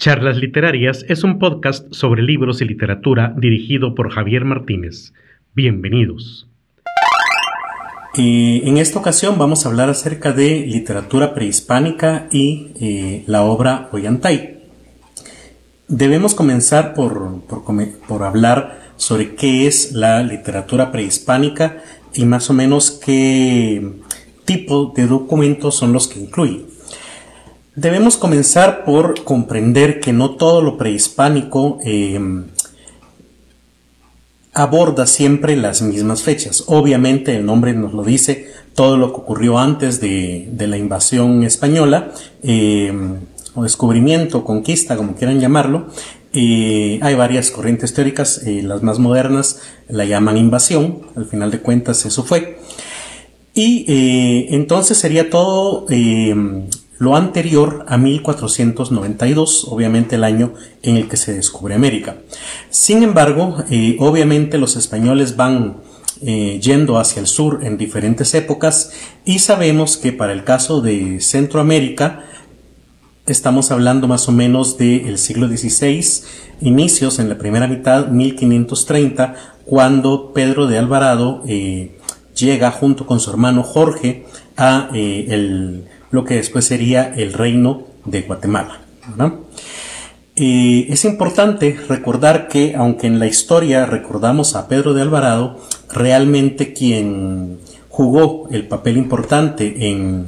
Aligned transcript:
Charlas 0.00 0.38
Literarias 0.38 1.04
es 1.10 1.24
un 1.24 1.38
podcast 1.38 1.92
sobre 1.92 2.22
libros 2.22 2.62
y 2.62 2.64
literatura 2.64 3.34
dirigido 3.36 3.94
por 3.94 4.10
Javier 4.10 4.46
Martínez. 4.46 5.12
Bienvenidos. 5.54 6.46
en 8.14 8.78
esta 8.78 8.98
ocasión 8.98 9.36
vamos 9.36 9.66
a 9.66 9.68
hablar 9.68 9.90
acerca 9.90 10.32
de 10.32 10.64
literatura 10.66 11.34
prehispánica 11.34 12.28
y 12.32 12.68
eh, 12.80 13.24
la 13.26 13.42
obra 13.42 13.90
Ollantay. 13.92 14.62
Debemos 15.86 16.34
comenzar 16.34 16.94
por, 16.94 17.42
por 18.08 18.22
hablar 18.22 18.94
sobre 18.96 19.34
qué 19.34 19.66
es 19.66 19.92
la 19.92 20.22
literatura 20.22 20.92
prehispánica 20.92 21.76
y 22.14 22.24
más 22.24 22.48
o 22.48 22.54
menos 22.54 22.90
qué 22.90 23.86
tipo 24.46 24.94
de 24.96 25.06
documentos 25.06 25.76
son 25.76 25.92
los 25.92 26.08
que 26.08 26.20
incluye. 26.20 26.64
Debemos 27.76 28.16
comenzar 28.16 28.84
por 28.84 29.22
comprender 29.22 30.00
que 30.00 30.12
no 30.12 30.30
todo 30.32 30.60
lo 30.60 30.76
prehispánico 30.76 31.78
em, 31.84 32.46
aborda 34.52 35.06
siempre 35.06 35.56
las 35.56 35.80
mismas 35.80 36.22
fechas. 36.22 36.64
Obviamente 36.66 37.36
el 37.36 37.46
nombre 37.46 37.72
nos 37.72 37.92
lo 37.92 38.02
dice 38.02 38.48
todo 38.74 38.96
lo 38.96 39.12
que 39.12 39.20
ocurrió 39.20 39.58
antes 39.58 40.00
de, 40.00 40.50
la 40.58 40.76
invasión 40.76 41.44
española, 41.44 42.12
em, 42.42 43.20
o 43.54 43.62
descubrimiento, 43.62 44.44
conquista, 44.44 44.96
como 44.96 45.14
quieran 45.14 45.40
llamarlo. 45.40 45.86
Eh, 46.32 46.98
hay 47.02 47.14
varias 47.14 47.50
corrientes 47.50 47.94
teóricas, 47.94 48.42
eh, 48.46 48.62
las 48.62 48.82
más 48.82 48.98
modernas 48.98 49.60
la 49.88 50.04
llaman 50.04 50.36
invasión, 50.36 51.02
al 51.16 51.26
final 51.26 51.50
de 51.50 51.60
cuentas 51.60 52.04
eso 52.04 52.24
fue. 52.24 52.58
Y 53.54 53.84
eh, 53.88 54.46
entonces 54.50 54.98
sería 54.98 55.28
todo 55.28 55.86
lo 57.00 57.16
anterior 57.16 57.86
a 57.88 57.96
1492, 57.96 59.64
obviamente 59.68 60.16
el 60.16 60.24
año 60.24 60.52
en 60.82 60.98
el 60.98 61.08
que 61.08 61.16
se 61.16 61.32
descubre 61.32 61.74
América. 61.74 62.18
Sin 62.68 63.02
embargo, 63.02 63.56
eh, 63.70 63.96
obviamente 63.98 64.58
los 64.58 64.76
españoles 64.76 65.34
van 65.34 65.78
eh, 66.20 66.60
yendo 66.62 66.98
hacia 66.98 67.20
el 67.20 67.26
sur 67.26 67.60
en 67.62 67.78
diferentes 67.78 68.34
épocas 68.34 68.92
y 69.24 69.38
sabemos 69.38 69.96
que 69.96 70.12
para 70.12 70.34
el 70.34 70.44
caso 70.44 70.82
de 70.82 71.20
Centroamérica 71.20 72.26
estamos 73.24 73.70
hablando 73.70 74.06
más 74.06 74.28
o 74.28 74.32
menos 74.32 74.76
del 74.76 75.16
siglo 75.16 75.48
XVI, 75.48 76.04
inicios 76.60 77.18
en 77.18 77.30
la 77.30 77.38
primera 77.38 77.66
mitad, 77.66 78.08
1530, 78.08 79.36
cuando 79.64 80.34
Pedro 80.34 80.66
de 80.66 80.76
Alvarado 80.76 81.42
eh, 81.46 81.96
llega 82.36 82.70
junto 82.70 83.06
con 83.06 83.20
su 83.20 83.30
hermano 83.30 83.62
Jorge 83.62 84.26
a 84.58 84.90
el 84.92 85.86
lo 86.10 86.24
que 86.24 86.34
después 86.34 86.64
sería 86.64 87.12
el 87.14 87.32
reino 87.32 87.84
de 88.04 88.22
Guatemala. 88.22 88.80
es 90.34 91.04
importante 91.04 91.78
recordar 91.88 92.48
que 92.48 92.74
aunque 92.76 93.06
en 93.06 93.18
la 93.18 93.26
historia 93.26 93.86
recordamos 93.86 94.56
a 94.56 94.68
Pedro 94.68 94.94
de 94.94 95.02
Alvarado, 95.02 95.60
realmente 95.92 96.72
quien 96.72 97.58
jugó 97.88 98.48
el 98.50 98.66
papel 98.66 98.96
importante 98.96 99.90
en 99.90 100.26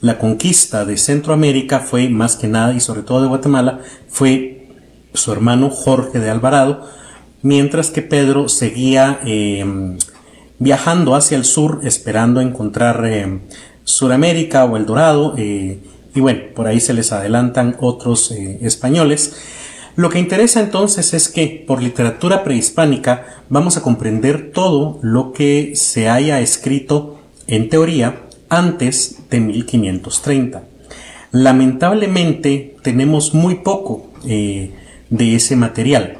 la 0.00 0.18
conquista 0.18 0.84
de 0.84 0.96
Centroamérica 0.96 1.80
fue 1.80 2.08
más 2.08 2.36
que 2.36 2.48
nada 2.48 2.74
y 2.74 2.80
sobre 2.80 3.02
todo 3.02 3.22
de 3.22 3.28
Guatemala 3.28 3.80
fue 4.08 4.68
su 5.14 5.32
hermano 5.32 5.70
Jorge 5.70 6.18
de 6.18 6.30
Alvarado, 6.30 6.88
mientras 7.42 7.90
que 7.90 8.02
Pedro 8.02 8.48
seguía 8.48 9.20
eh, 9.24 9.64
viajando 10.58 11.14
hacia 11.14 11.36
el 11.36 11.44
sur 11.44 11.80
esperando 11.84 12.40
encontrar 12.40 13.04
eh, 13.06 13.40
Suramérica 13.84 14.64
o 14.64 14.76
El 14.76 14.86
Dorado, 14.86 15.34
eh, 15.36 15.78
y 16.14 16.20
bueno, 16.20 16.40
por 16.54 16.66
ahí 16.66 16.80
se 16.80 16.94
les 16.94 17.12
adelantan 17.12 17.76
otros 17.80 18.30
eh, 18.30 18.58
españoles. 18.62 19.36
Lo 19.96 20.08
que 20.08 20.18
interesa 20.18 20.60
entonces 20.60 21.14
es 21.14 21.28
que 21.28 21.64
por 21.66 21.82
literatura 21.82 22.44
prehispánica 22.44 23.26
vamos 23.48 23.76
a 23.76 23.82
comprender 23.82 24.52
todo 24.52 24.98
lo 25.02 25.32
que 25.32 25.72
se 25.74 26.08
haya 26.08 26.40
escrito 26.40 27.20
en 27.46 27.68
teoría 27.68 28.22
antes 28.48 29.18
de 29.30 29.40
1530. 29.40 30.62
Lamentablemente 31.32 32.76
tenemos 32.82 33.34
muy 33.34 33.56
poco 33.56 34.10
eh, 34.26 34.72
de 35.10 35.34
ese 35.34 35.56
material. 35.56 36.18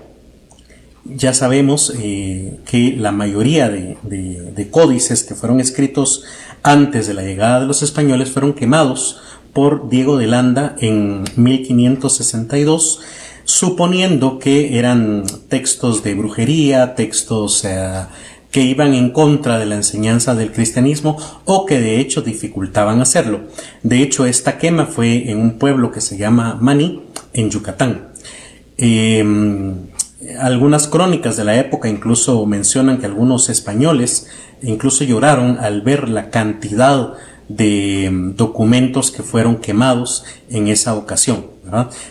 Ya 1.04 1.34
sabemos 1.34 1.92
que 1.98 2.94
la 2.96 3.10
mayoría 3.10 3.68
de, 3.68 4.68
códices 4.70 5.24
que 5.24 5.34
fueron 5.34 5.58
escritos 5.58 6.22
antes 6.62 7.06
de 7.06 7.14
la 7.14 7.22
llegada 7.22 7.60
de 7.60 7.66
los 7.66 7.82
españoles 7.82 8.30
fueron 8.30 8.52
quemados 8.52 9.20
por 9.52 9.88
Diego 9.88 10.16
de 10.16 10.26
Landa 10.26 10.76
en 10.80 11.24
1562, 11.36 13.00
suponiendo 13.44 14.38
que 14.38 14.78
eran 14.78 15.24
textos 15.48 16.02
de 16.02 16.14
brujería, 16.14 16.94
textos 16.94 17.64
eh, 17.64 18.04
que 18.50 18.62
iban 18.62 18.94
en 18.94 19.10
contra 19.10 19.58
de 19.58 19.66
la 19.66 19.76
enseñanza 19.76 20.34
del 20.34 20.52
cristianismo 20.52 21.16
o 21.44 21.66
que 21.66 21.80
de 21.80 22.00
hecho 22.00 22.22
dificultaban 22.22 23.00
hacerlo. 23.00 23.40
De 23.82 24.02
hecho, 24.02 24.26
esta 24.26 24.58
quema 24.58 24.86
fue 24.86 25.30
en 25.30 25.38
un 25.38 25.58
pueblo 25.58 25.90
que 25.90 26.00
se 26.00 26.16
llama 26.16 26.58
Mani, 26.60 27.02
en 27.32 27.50
Yucatán. 27.50 28.12
Em, 28.76 29.86
algunas 30.38 30.86
crónicas 30.86 31.36
de 31.36 31.44
la 31.44 31.56
época 31.56 31.88
incluso 31.88 32.44
mencionan 32.46 32.98
que 32.98 33.06
algunos 33.06 33.48
españoles 33.48 34.28
incluso 34.62 35.04
lloraron 35.04 35.58
al 35.58 35.82
ver 35.82 36.08
la 36.08 36.30
cantidad 36.30 37.14
de 37.48 38.10
mm, 38.10 38.36
documentos 38.36 39.10
que 39.10 39.22
fueron 39.22 39.56
quemados 39.56 40.24
en 40.50 40.68
esa 40.68 40.94
ocasión. 40.94 41.46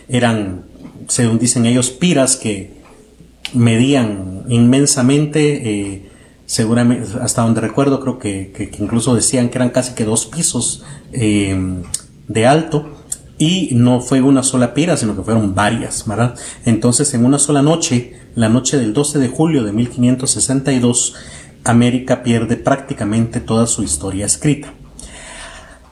Eran, 0.08 0.64
según 1.08 1.40
dicen 1.40 1.66
ellos, 1.66 1.90
piras 1.90 2.36
que 2.36 2.72
medían 3.54 4.44
inmensamente, 4.48 5.70
eh, 5.70 6.10
seguramente, 6.46 7.10
hasta 7.22 7.44
donde 7.44 7.62
recuerdo, 7.62 8.00
creo 8.00 8.18
que, 8.18 8.72
incluso 8.80 9.14
decían 9.14 9.50
que 9.50 9.58
eran 9.58 9.70
casi 9.70 9.94
que 9.94 10.06
dos 10.06 10.26
pisos 10.26 10.84
eh, 11.12 11.56
de 12.28 12.48
alto 12.48 13.02
y 13.42 13.70
no 13.74 14.02
fue 14.02 14.22
una 14.22 14.44
sola 14.44 14.76
pira, 14.76 14.96
sino 14.98 15.16
que 15.16 15.24
fueron 15.24 15.56
varias. 15.56 16.06
Entonces, 16.64 17.12
en 17.16 17.26
una 17.26 17.40
sola 17.40 17.64
noche, 17.64 18.14
la 18.36 18.50
noche 18.50 18.78
del 18.78 18.94
12 18.94 19.18
de 19.18 19.28
julio 19.30 19.64
de 19.64 19.74
1562, 19.74 21.16
América 21.64 22.24
pierde 22.24 22.58
prácticamente 22.58 23.40
toda 23.40 23.68
su 23.68 23.84
historia 23.84 24.26
escrita. 24.26 24.74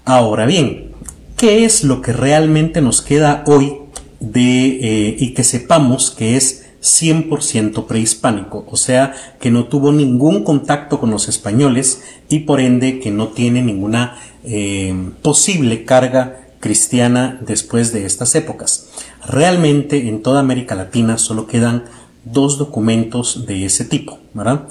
Ahora 0.06 0.46
bien, 0.46 0.92
¿qué 1.38 1.66
es 1.66 1.84
lo 1.84 2.02
que 2.02 2.14
realmente 2.14 2.82
nos 2.82 3.02
queda 3.02 3.44
hoy 3.46 3.78
de, 4.20 4.68
eh, 4.82 5.16
y 5.20 5.34
que 5.34 5.44
sepamos 5.44 6.12
que 6.12 6.36
es 6.36 6.66
100% 6.82 7.88
prehispánico, 7.88 8.66
o 8.70 8.78
sea, 8.78 9.14
que 9.40 9.52
no 9.52 9.66
tuvo 9.66 9.92
ningún 9.92 10.44
contacto 10.44 11.00
con 11.00 11.12
los 11.12 11.28
españoles 11.28 12.02
y 12.30 12.40
por 12.40 12.62
ende 12.62 13.00
que 13.00 13.12
no 13.12 13.30
tiene 13.30 13.62
ninguna 13.62 14.18
eh, 14.44 14.96
posible 15.22 15.84
carga 15.84 16.48
cristiana 16.60 17.40
después 17.46 17.92
de 17.92 18.06
estas 18.06 18.36
épocas. 18.36 18.90
Realmente 19.28 20.08
en 20.08 20.22
toda 20.22 20.40
América 20.40 20.76
Latina 20.76 21.18
solo 21.18 21.48
quedan 21.48 21.86
dos 22.24 22.58
documentos 22.58 23.46
de 23.46 23.66
ese 23.66 23.86
tipo, 23.86 24.20
¿verdad? 24.34 24.68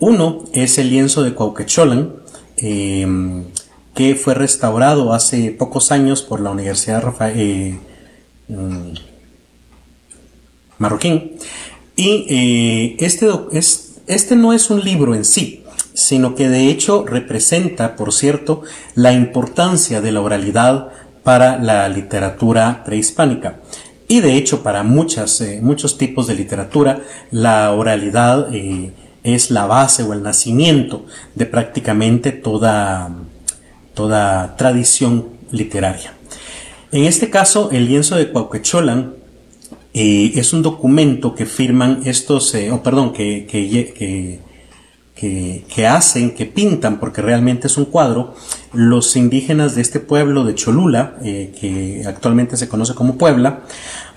Uno 0.00 0.44
es 0.52 0.78
el 0.78 0.90
lienzo 0.90 1.22
de 1.22 1.34
Cuauquecholan, 1.34 2.12
em, 2.56 3.44
que 3.94 4.14
fue 4.14 4.34
restaurado 4.34 5.12
hace 5.12 5.50
pocos 5.50 5.90
años 5.90 6.22
por 6.22 6.40
la 6.40 6.50
Universidad 6.50 7.02
Rafael, 7.02 7.36
eh, 7.36 7.78
mm, 8.48 8.92
Marroquín. 10.78 11.32
Y 11.96 12.26
eh, 12.28 12.96
este, 13.00 13.28
es, 13.50 14.00
este 14.06 14.36
no 14.36 14.52
es 14.52 14.70
un 14.70 14.84
libro 14.84 15.16
en 15.16 15.24
sí, 15.24 15.64
sino 15.94 16.36
que 16.36 16.48
de 16.48 16.68
hecho 16.68 17.04
representa, 17.04 17.96
por 17.96 18.12
cierto, 18.12 18.62
la 18.94 19.12
importancia 19.12 20.00
de 20.00 20.12
la 20.12 20.20
oralidad 20.20 20.90
para 21.24 21.58
la 21.58 21.88
literatura 21.88 22.84
prehispánica. 22.84 23.60
Y 24.06 24.20
de 24.20 24.36
hecho 24.36 24.62
para 24.62 24.84
muchas, 24.84 25.40
eh, 25.40 25.58
muchos 25.60 25.98
tipos 25.98 26.28
de 26.28 26.36
literatura, 26.36 27.02
la 27.32 27.72
oralidad 27.72 28.48
es 29.22 29.50
la 29.50 29.66
base 29.66 30.02
o 30.02 30.12
el 30.12 30.22
nacimiento 30.22 31.04
de 31.34 31.46
prácticamente 31.46 32.32
toda, 32.32 33.10
toda 33.94 34.56
tradición 34.56 35.26
literaria. 35.50 36.14
En 36.92 37.04
este 37.04 37.30
caso, 37.30 37.70
el 37.70 37.86
lienzo 37.86 38.16
de 38.16 38.30
Cuauquecholan 38.30 39.14
eh, 39.94 40.32
es 40.34 40.52
un 40.52 40.62
documento 40.62 41.34
que 41.34 41.46
firman 41.46 42.02
estos, 42.04 42.54
eh, 42.54 42.70
o 42.70 42.82
perdón, 42.82 43.12
que, 43.12 43.46
que, 43.46 44.40
hacen, 45.86 46.34
que 46.34 46.46
pintan, 46.46 47.00
porque 47.00 47.22
realmente 47.22 47.66
es 47.66 47.76
un 47.76 47.86
cuadro, 47.86 48.34
los 48.72 49.16
indígenas 49.16 49.74
de 49.74 49.82
este 49.82 50.00
pueblo 50.00 50.44
de 50.44 50.54
Cholula, 50.54 51.16
eh, 51.22 51.52
que 51.58 52.04
actualmente 52.06 52.56
se 52.56 52.68
conoce 52.68 52.94
como 52.94 53.18
Puebla, 53.18 53.60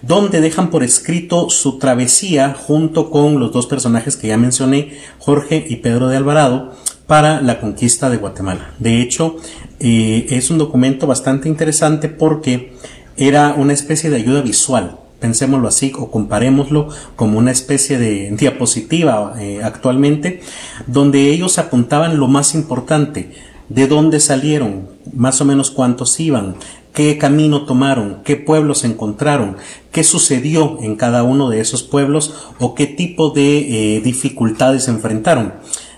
donde 0.01 0.41
dejan 0.41 0.69
por 0.69 0.83
escrito 0.83 1.49
su 1.49 1.77
travesía 1.79 2.53
junto 2.53 3.09
con 3.09 3.39
los 3.39 3.51
dos 3.51 3.67
personajes 3.67 4.17
que 4.17 4.27
ya 4.27 4.37
mencioné, 4.37 4.97
Jorge 5.19 5.65
y 5.67 5.77
Pedro 5.77 6.07
de 6.07 6.17
Alvarado, 6.17 6.73
para 7.07 7.41
la 7.41 7.59
conquista 7.59 8.09
de 8.09 8.17
Guatemala. 8.17 8.73
De 8.79 9.01
hecho, 9.01 9.37
eh, 9.79 10.27
es 10.29 10.49
un 10.49 10.57
documento 10.57 11.07
bastante 11.07 11.49
interesante 11.49 12.07
porque 12.07 12.73
era 13.17 13.53
una 13.53 13.73
especie 13.73 14.09
de 14.09 14.17
ayuda 14.17 14.41
visual 14.41 15.00
pensémoslo 15.21 15.67
así 15.69 15.93
o 15.95 16.11
comparémoslo 16.11 16.89
como 17.15 17.37
una 17.37 17.51
especie 17.51 17.97
de 17.97 18.31
diapositiva 18.31 19.35
eh, 19.39 19.61
actualmente, 19.63 20.41
donde 20.87 21.29
ellos 21.29 21.59
apuntaban 21.59 22.17
lo 22.17 22.27
más 22.27 22.55
importante, 22.55 23.31
de 23.69 23.87
dónde 23.87 24.19
salieron, 24.19 24.89
más 25.13 25.39
o 25.39 25.45
menos 25.45 25.71
cuántos 25.71 26.19
iban, 26.19 26.55
qué 26.93 27.17
camino 27.17 27.65
tomaron, 27.65 28.17
qué 28.25 28.35
pueblos 28.35 28.83
encontraron, 28.83 29.55
qué 29.91 30.03
sucedió 30.03 30.77
en 30.81 30.97
cada 30.97 31.23
uno 31.23 31.49
de 31.49 31.61
esos 31.61 31.83
pueblos 31.83 32.33
o 32.59 32.75
qué 32.75 32.85
tipo 32.87 33.29
de 33.29 33.97
eh, 33.97 34.01
dificultades 34.01 34.89
enfrentaron. 34.89 35.53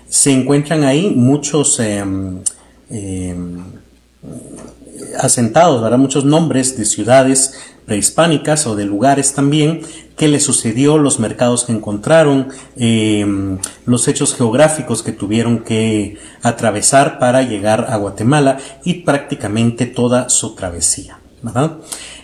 Se 0.08 0.30
encuentran 0.30 0.84
ahí 0.84 1.12
muchos 1.16 1.80
em, 1.80 2.38
em, 2.90 3.58
asentados, 5.18 5.82
¿verdad? 5.82 5.98
muchos 5.98 6.24
nombres 6.24 6.76
de 6.76 6.84
ciudades 6.84 7.73
prehispánicas 7.86 8.66
o 8.66 8.76
de 8.76 8.84
lugares 8.84 9.34
también, 9.34 9.82
qué 10.16 10.28
le 10.28 10.40
sucedió, 10.40 10.98
los 10.98 11.20
mercados 11.20 11.64
que 11.64 11.72
encontraron, 11.72 12.48
em, 12.76 13.58
los 13.84 14.08
hechos 14.08 14.34
geográficos 14.34 15.02
que 15.02 15.12
tuvieron 15.12 15.58
que 15.58 16.16
atravesar 16.42 17.18
para 17.18 17.42
llegar 17.42 17.86
a 17.90 17.96
Guatemala 17.96 18.58
y 18.84 18.94
prácticamente 18.94 19.86
toda 19.86 20.28
su 20.28 20.54
travesía. 20.54 21.18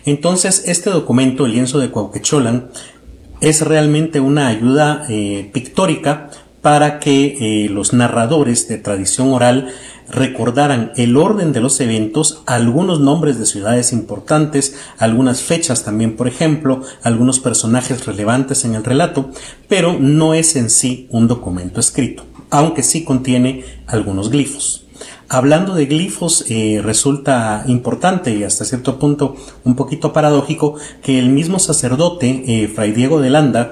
Entonces, 0.05 0.63
este 0.65 0.89
documento, 0.89 1.45
el 1.45 1.53
lienzo 1.53 1.79
de 1.79 1.91
Cuauquecholan, 1.91 2.69
es 3.39 3.61
realmente 3.61 4.19
una 4.19 4.47
ayuda 4.47 5.05
eh, 5.09 5.49
pictórica 5.53 6.29
para 6.61 6.99
que 6.99 7.37
eh, 7.65 7.69
los 7.69 7.91
narradores 7.91 8.67
de 8.67 8.77
tradición 8.77 9.33
oral 9.33 9.69
recordaran 10.11 10.91
el 10.97 11.17
orden 11.17 11.53
de 11.53 11.61
los 11.61 11.79
eventos, 11.79 12.43
algunos 12.45 12.99
nombres 12.99 13.39
de 13.39 13.45
ciudades 13.45 13.93
importantes, 13.93 14.75
algunas 14.97 15.41
fechas 15.41 15.83
también, 15.83 16.15
por 16.15 16.27
ejemplo, 16.27 16.81
algunos 17.01 17.39
personajes 17.39 18.05
relevantes 18.05 18.65
en 18.65 18.75
el 18.75 18.83
relato, 18.83 19.31
pero 19.67 19.97
no 19.99 20.33
es 20.33 20.55
en 20.55 20.69
sí 20.69 21.07
un 21.09 21.27
documento 21.27 21.79
escrito, 21.79 22.25
aunque 22.49 22.83
sí 22.83 23.03
contiene 23.03 23.63
algunos 23.87 24.29
glifos. 24.29 24.85
Hablando 25.29 25.75
de 25.75 25.85
glifos, 25.85 26.43
eh, 26.49 26.81
resulta 26.83 27.63
importante 27.65 28.35
y 28.35 28.43
hasta 28.43 28.65
cierto 28.65 28.99
punto 28.99 29.37
un 29.63 29.77
poquito 29.77 30.11
paradójico 30.11 30.75
que 31.01 31.19
el 31.19 31.29
mismo 31.29 31.57
sacerdote, 31.57 32.43
eh, 32.45 32.67
Fray 32.67 32.91
Diego 32.91 33.21
de 33.21 33.29
Landa, 33.29 33.71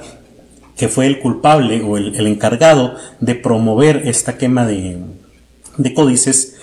que 0.78 0.88
fue 0.88 1.08
el 1.08 1.20
culpable 1.20 1.82
o 1.84 1.98
el 1.98 2.26
encargado 2.26 2.96
de 3.20 3.36
promover 3.36 4.08
esta 4.08 4.38
quema 4.38 4.66
de, 4.66 4.98
de 5.80 5.94
códices, 5.94 6.56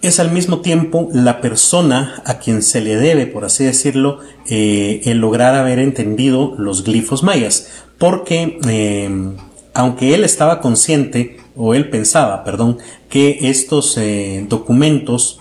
es 0.00 0.20
al 0.20 0.30
mismo 0.30 0.60
tiempo 0.60 1.08
la 1.12 1.40
persona 1.40 2.22
a 2.24 2.38
quien 2.38 2.62
se 2.62 2.80
le 2.80 2.96
debe, 2.96 3.26
por 3.26 3.44
así 3.44 3.64
decirlo, 3.64 4.20
eh, 4.48 5.00
el 5.04 5.18
lograr 5.18 5.54
haber 5.54 5.78
entendido 5.78 6.54
los 6.58 6.84
glifos 6.84 7.22
mayas, 7.22 7.68
porque 7.98 8.58
eh, 8.68 9.10
aunque 9.72 10.14
él 10.14 10.24
estaba 10.24 10.60
consciente, 10.60 11.38
o 11.56 11.74
él 11.74 11.88
pensaba, 11.88 12.44
perdón, 12.44 12.78
que 13.08 13.48
estos 13.48 13.96
eh, 13.96 14.44
documentos 14.48 15.40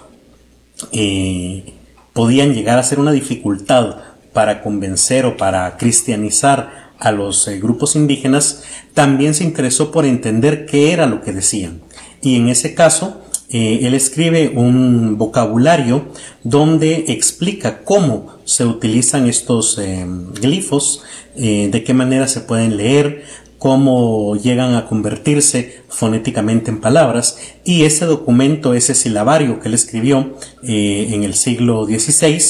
podían 2.13 2.53
llegar 2.53 2.77
a 2.77 2.83
ser 2.83 2.99
una 2.99 3.11
dificultad 3.11 3.97
para 4.33 4.61
convencer 4.61 5.25
o 5.25 5.37
para 5.37 5.77
cristianizar 5.77 6.91
a 6.99 7.11
los 7.11 7.47
grupos 7.61 7.95
indígenas, 7.95 8.63
también 8.93 9.33
se 9.33 9.43
interesó 9.43 9.91
por 9.91 10.05
entender 10.05 10.65
qué 10.65 10.91
era 10.91 11.05
lo 11.05 11.21
que 11.21 11.31
decían 11.31 11.81
y 12.23 12.37
en 12.37 12.49
ese 12.49 12.73
caso 12.73 13.21
eh, 13.53 13.85
él 13.85 13.93
escribe 13.93 14.51
un 14.55 15.17
vocabulario 15.19 16.07
donde 16.43 17.05
explica 17.09 17.83
cómo 17.83 18.37
se 18.45 18.65
utilizan 18.65 19.27
estos 19.27 19.77
eh, 19.77 20.07
glifos, 20.41 21.03
eh, 21.35 21.69
de 21.71 21.83
qué 21.83 21.93
manera 21.93 22.27
se 22.27 22.39
pueden 22.41 22.77
leer, 22.77 23.25
cómo 23.59 24.35
llegan 24.37 24.73
a 24.73 24.87
convertirse 24.87 25.83
fonéticamente 25.87 26.71
en 26.71 26.81
palabras. 26.81 27.37
Y 27.63 27.83
ese 27.83 28.05
documento, 28.05 28.73
ese 28.73 28.95
silabario 28.95 29.59
que 29.59 29.67
él 29.67 29.75
escribió 29.75 30.35
en 30.63 31.23
el 31.23 31.35
siglo 31.35 31.85
XVI, 31.85 32.41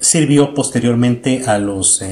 sirvió 0.00 0.54
posteriormente 0.54 1.44
a 1.46 1.58
los 1.58 2.02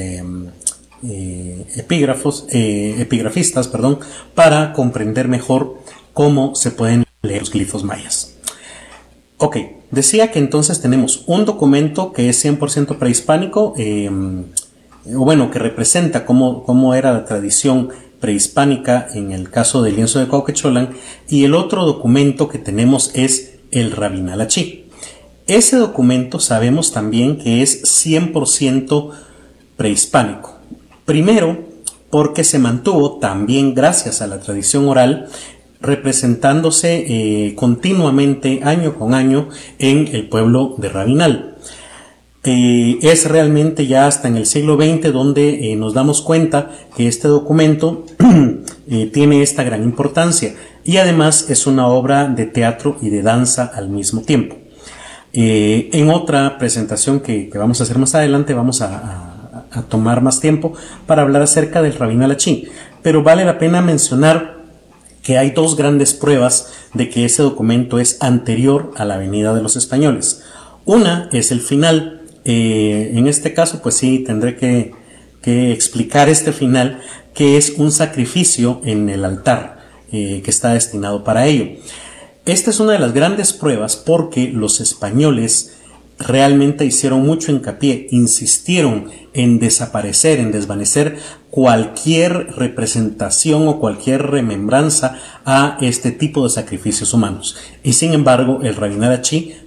epígrafos, 1.75 2.47
epigrafistas 2.49 3.67
perdón, 3.67 3.99
para 4.33 4.73
comprender 4.73 5.27
mejor 5.27 5.77
cómo 6.13 6.55
se 6.55 6.71
pueden 6.71 7.06
leer 7.27 7.41
los 7.41 7.51
glifos 7.51 7.83
mayas. 7.83 8.33
Ok, 9.37 9.57
decía 9.91 10.31
que 10.31 10.39
entonces 10.39 10.81
tenemos 10.81 11.23
un 11.27 11.45
documento 11.45 12.11
que 12.11 12.29
es 12.29 12.43
100% 12.43 12.97
prehispánico, 12.97 13.73
eh, 13.77 14.09
bueno, 15.05 15.51
que 15.51 15.59
representa 15.59 16.25
cómo, 16.25 16.63
cómo, 16.63 16.95
era 16.95 17.13
la 17.13 17.25
tradición 17.25 17.89
prehispánica 18.19 19.07
en 19.13 19.31
el 19.31 19.51
caso 19.51 19.83
del 19.83 19.95
lienzo 19.95 20.19
de 20.19 20.27
Cauquecholan, 20.27 20.89
y 21.29 21.43
el 21.43 21.53
otro 21.53 21.85
documento 21.85 22.49
que 22.49 22.57
tenemos 22.57 23.11
es 23.13 23.59
el 23.71 23.91
Rabinalachí. 23.91 24.85
Ese 25.45 25.77
documento 25.77 26.39
sabemos 26.39 26.91
también 26.91 27.37
que 27.37 27.61
es 27.61 27.83
100% 27.83 29.11
prehispánico. 29.77 30.57
Primero, 31.05 31.63
porque 32.09 32.43
se 32.43 32.59
mantuvo 32.59 33.19
también 33.19 33.73
gracias 33.73 34.21
a 34.21 34.27
la 34.27 34.39
tradición 34.39 34.87
oral 34.87 35.29
representándose 35.81 37.05
eh, 37.07 37.55
continuamente 37.55 38.61
año 38.63 38.95
con 38.95 39.13
año 39.13 39.49
en 39.79 40.07
el 40.07 40.27
pueblo 40.27 40.75
de 40.77 40.89
Rabinal. 40.89 41.55
Eh, 42.43 42.99
es 43.01 43.27
realmente 43.27 43.87
ya 43.87 44.07
hasta 44.07 44.27
en 44.27 44.37
el 44.37 44.45
siglo 44.45 44.77
XX 44.77 45.11
donde 45.11 45.71
eh, 45.71 45.75
nos 45.75 45.93
damos 45.93 46.21
cuenta 46.21 46.71
que 46.95 47.07
este 47.07 47.27
documento 47.27 48.05
tiene 49.11 49.41
esta 49.41 49.63
gran 49.63 49.83
importancia 49.83 50.55
y 50.85 50.97
además 50.97 51.49
es 51.49 51.67
una 51.67 51.87
obra 51.87 52.29
de 52.29 52.45
teatro 52.45 52.97
y 53.01 53.09
de 53.09 53.21
danza 53.21 53.65
al 53.65 53.89
mismo 53.89 54.21
tiempo. 54.21 54.55
en 55.33 56.09
otra 56.09 56.57
presentación 56.57 57.19
que, 57.19 57.49
vamos 57.53 57.81
a 57.81 57.83
hacer 57.83 57.97
más 57.97 58.15
adelante 58.15 58.53
vamos 58.53 58.81
a, 58.81 59.33
tomar 59.89 60.21
más 60.21 60.39
tiempo 60.39 60.73
para 61.05 61.21
hablar 61.21 61.41
acerca 61.41 61.81
del 61.81 61.93
Rabinal 61.93 62.31
Achí, 62.31 62.67
pero 63.03 63.21
vale 63.21 63.45
la 63.45 63.59
pena 63.59 63.81
mencionar 63.81 64.56
que 65.27 65.37
hay 65.37 65.51
dos 65.51 65.75
grandes 65.75 66.13
pruebas 66.13 66.71
de 66.93 67.09
que 67.09 67.25
ese 67.25 67.43
documento 67.43 67.99
es 67.99 68.15
anterior 68.21 68.93
a 68.95 69.03
la 69.03 69.17
venida 69.17 69.53
de 69.53 69.61
los 69.61 69.75
españoles. 69.75 70.41
Una 70.85 71.27
es 71.33 71.51
el 71.51 71.59
final. 71.59 72.21
Eh, 72.45 73.11
en 73.13 73.27
este 73.27 73.53
caso, 73.53 73.81
pues 73.81 73.95
sí, 73.95 74.19
tendré 74.19 74.55
que, 74.55 74.93
explicar 75.43 76.29
este 76.29 76.53
final, 76.53 77.01
que 77.33 77.57
es 77.57 77.71
un 77.71 77.91
sacrificio 77.91 78.81
en 78.85 79.09
el 79.09 79.25
altar 79.25 79.79
eh, 80.13 80.41
que 80.45 80.49
está 80.49 80.73
destinado 80.73 81.25
para 81.25 81.45
ello. 81.45 81.77
Esta 82.45 82.69
es 82.69 82.79
una 82.79 82.93
de 82.93 82.99
las 82.99 83.13
grandes 83.13 83.51
pruebas 83.51 83.97
porque 83.97 84.47
los 84.47 84.79
españoles 84.79 85.73
realmente 86.19 86.85
hicieron 86.85 87.25
mucho 87.25 87.51
hincapié, 87.51 88.07
insistieron 88.11 89.11
en 89.33 89.59
desaparecer, 89.59 90.39
en 90.39 90.53
desvanecer 90.53 91.17
cualquier 91.57 92.53
representación 92.55 93.67
o 93.67 93.79
cualquier 93.79 94.21
remembranza 94.21 95.17
a 95.43 95.79
este 95.81 96.11
tipo 96.11 96.43
de 96.43 96.51
sacrificios 96.51 97.15
humanos. 97.15 97.55
Y 97.81 97.93
sin 97.93 98.13
embargo, 98.13 98.59
el 98.61 98.75
Rabinal 98.75 99.23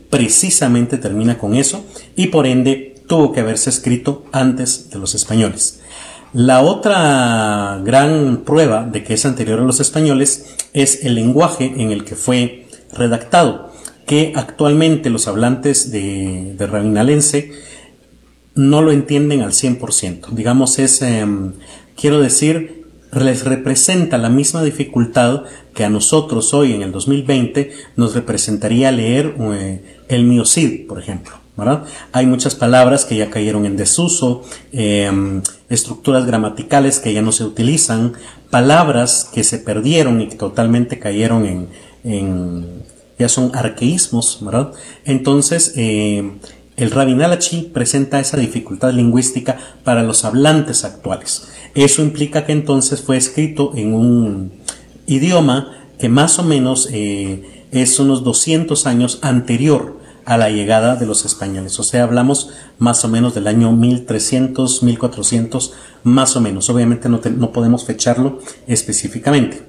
precisamente 0.09 0.99
termina 0.99 1.37
con 1.37 1.57
eso 1.57 1.85
y 2.15 2.29
por 2.29 2.47
ende 2.47 2.95
tuvo 3.09 3.33
que 3.33 3.41
haberse 3.41 3.71
escrito 3.71 4.25
antes 4.31 4.91
de 4.91 5.01
los 5.01 5.17
españoles. 5.17 5.81
La 6.33 6.61
otra 6.61 7.81
gran 7.83 8.45
prueba 8.47 8.85
de 8.85 9.03
que 9.03 9.15
es 9.15 9.27
anterior 9.27 9.59
a 9.59 9.65
los 9.65 9.81
españoles 9.81 10.47
es 10.73 11.05
el 11.05 11.17
lenguaje 11.17 11.75
en 11.77 11.91
el 11.91 12.05
que 12.05 12.15
fue 12.15 12.69
redactado, 12.93 13.73
que 14.07 14.33
actualmente 14.37 15.11
los 15.11 15.27
hablantes 15.27 15.91
de, 15.91 16.55
de 16.57 16.67
rabinalense 16.69 17.51
no 18.55 18.83
lo 18.83 18.93
entienden 18.93 19.43
al 19.43 19.53
100%. 19.53 20.29
Digamos, 20.31 20.79
es, 20.79 21.03
em, 21.03 21.55
quiero 22.01 22.21
decir, 22.21 22.87
les 23.13 23.45
representa 23.45 24.17
la 24.17 24.31
misma 24.31 24.63
dificultad 24.63 25.43
que 25.75 25.85
a 25.85 25.91
nosotros 25.91 26.55
hoy 26.55 26.73
en 26.73 26.83
el 26.83 26.93
2020 26.93 27.73
nos 27.97 28.15
representaría 28.15 28.91
leer 28.93 29.35
eh, 29.39 29.99
el 30.09 30.25
miocid, 30.25 30.87
por 30.87 30.99
ejemplo. 30.99 31.35
¿verdad? 31.57 31.85
Hay 32.13 32.25
muchas 32.25 32.55
palabras 32.55 33.05
que 33.05 33.17
ya 33.17 33.29
cayeron 33.29 33.67
en 33.67 33.77
desuso, 33.77 34.45
em, 34.73 35.43
estructuras 35.69 36.25
gramaticales 36.25 37.01
que 37.01 37.13
ya 37.13 37.21
no 37.21 37.33
se 37.33 37.45
utilizan, 37.45 38.15
palabras 38.49 39.29
que 39.33 39.45
se 39.45 39.59
perdieron 39.59 40.23
y 40.23 40.29
que 40.29 40.37
totalmente 40.37 40.99
cayeron 40.99 41.69
en, 42.03 42.83
ya 43.19 43.29
son 43.29 43.51
arqueísmos, 43.55 44.39
¿verdad? 44.41 44.73
Entonces, 45.05 45.75
eh, 45.77 46.33
el 46.81 46.91
Rabinalachi 46.91 47.71
presenta 47.73 48.21
esa 48.21 48.37
dificultad 48.37 48.93
lingüística 48.93 49.59
para 49.85 50.03
los 50.03 50.25
hablantes 50.25 50.85
actuales. 50.85 51.49
Eso 51.75 52.03
implica 52.03 52.47
que 52.47 52.53
entonces 52.53 53.03
fue 53.03 53.17
escrito 53.17 53.73
en 53.75 53.95
un 53.95 54.53
idioma 55.07 55.77
que 55.99 56.09
más 56.09 56.39
o 56.39 56.43
menos 56.43 56.89
eh, 56.91 57.67
es 57.71 57.99
unos 57.99 58.25
200 58.25 58.87
años 58.87 59.19
anterior 59.23 60.01
a 60.25 60.39
la 60.39 60.49
llegada 60.49 60.97
de 60.97 61.07
los 61.07 61.25
españoles. 61.25 61.79
O 61.79 61.83
sea, 61.83 62.05
hablamos 62.05 62.51
más 62.79 63.05
o 63.05 63.09
menos 63.09 63.35
del 63.35 63.47
año 63.47 63.73
1300, 63.73 64.83
1400, 64.83 65.75
más 66.05 66.37
o 66.37 66.41
menos. 66.41 66.71
Obviamente 66.71 67.09
no, 67.09 67.21
no 67.37 67.53
podemos 67.53 67.85
fecharlo 67.85 68.39
específicamente. 68.67 69.63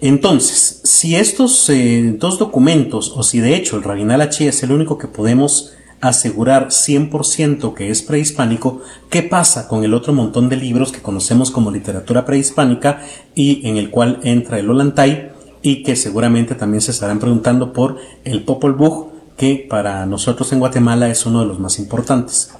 Entonces, 0.00 0.80
si 0.84 1.16
estos 1.16 1.70
eh, 1.70 2.14
dos 2.18 2.38
documentos, 2.38 3.12
o 3.16 3.22
si 3.22 3.40
de 3.40 3.54
hecho 3.54 3.76
el 3.76 3.84
Rabinal 3.84 4.20
H 4.20 4.48
es 4.48 4.62
el 4.62 4.72
único 4.72 4.98
que 4.98 5.08
podemos 5.08 5.72
asegurar 6.08 6.68
100% 6.68 7.72
que 7.72 7.90
es 7.90 8.02
prehispánico, 8.02 8.82
¿qué 9.08 9.22
pasa 9.22 9.68
con 9.68 9.84
el 9.84 9.94
otro 9.94 10.12
montón 10.12 10.50
de 10.50 10.56
libros 10.56 10.92
que 10.92 11.00
conocemos 11.00 11.50
como 11.50 11.70
literatura 11.70 12.26
prehispánica 12.26 13.00
y 13.34 13.66
en 13.66 13.78
el 13.78 13.90
cual 13.90 14.20
entra 14.22 14.58
el 14.58 14.68
Ollantay 14.68 15.32
y 15.62 15.82
que 15.82 15.96
seguramente 15.96 16.54
también 16.54 16.82
se 16.82 16.90
estarán 16.90 17.18
preguntando 17.20 17.72
por 17.72 17.96
el 18.24 18.42
Popol 18.42 18.74
Vuh, 18.74 19.12
que 19.38 19.66
para 19.68 20.04
nosotros 20.04 20.52
en 20.52 20.58
Guatemala 20.60 21.08
es 21.08 21.24
uno 21.24 21.40
de 21.40 21.46
los 21.46 21.58
más 21.58 21.78
importantes. 21.78 22.50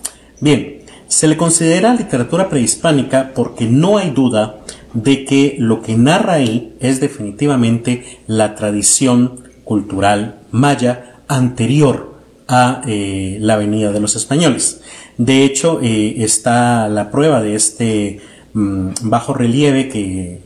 Bien, 0.41 0.79
se 1.07 1.29
le 1.29 1.37
considera 1.37 1.95
literatura 1.95 2.49
prehispánica 2.49 3.33
porque 3.35 3.67
no 3.67 3.99
hay 3.99 4.11
duda 4.11 4.61
de 4.95 5.27
que 5.27 5.57
lo 5.59 5.83
que 5.83 5.99
narra 5.99 6.35
ahí 6.35 6.75
es 6.81 6.99
definitivamente 6.99 8.21
la 8.27 8.55
tradición 8.55 9.43
cultural 9.65 10.41
maya 10.51 11.21
anterior 11.29 12.14
a 12.49 12.83
eh, 12.87 13.39
la 13.41 13.57
venida 13.57 13.93
de 13.93 14.01
los 14.01 14.17
españoles. 14.17 14.81
De 15.19 15.45
hecho, 15.45 15.81
eh, 15.83 16.17
está 16.19 16.89
la 16.89 17.11
prueba 17.11 17.41
de 17.41 17.55
este 17.55 18.21
mm, 18.53 18.89
bajo 19.03 19.35
relieve 19.35 19.89
que, 19.89 20.41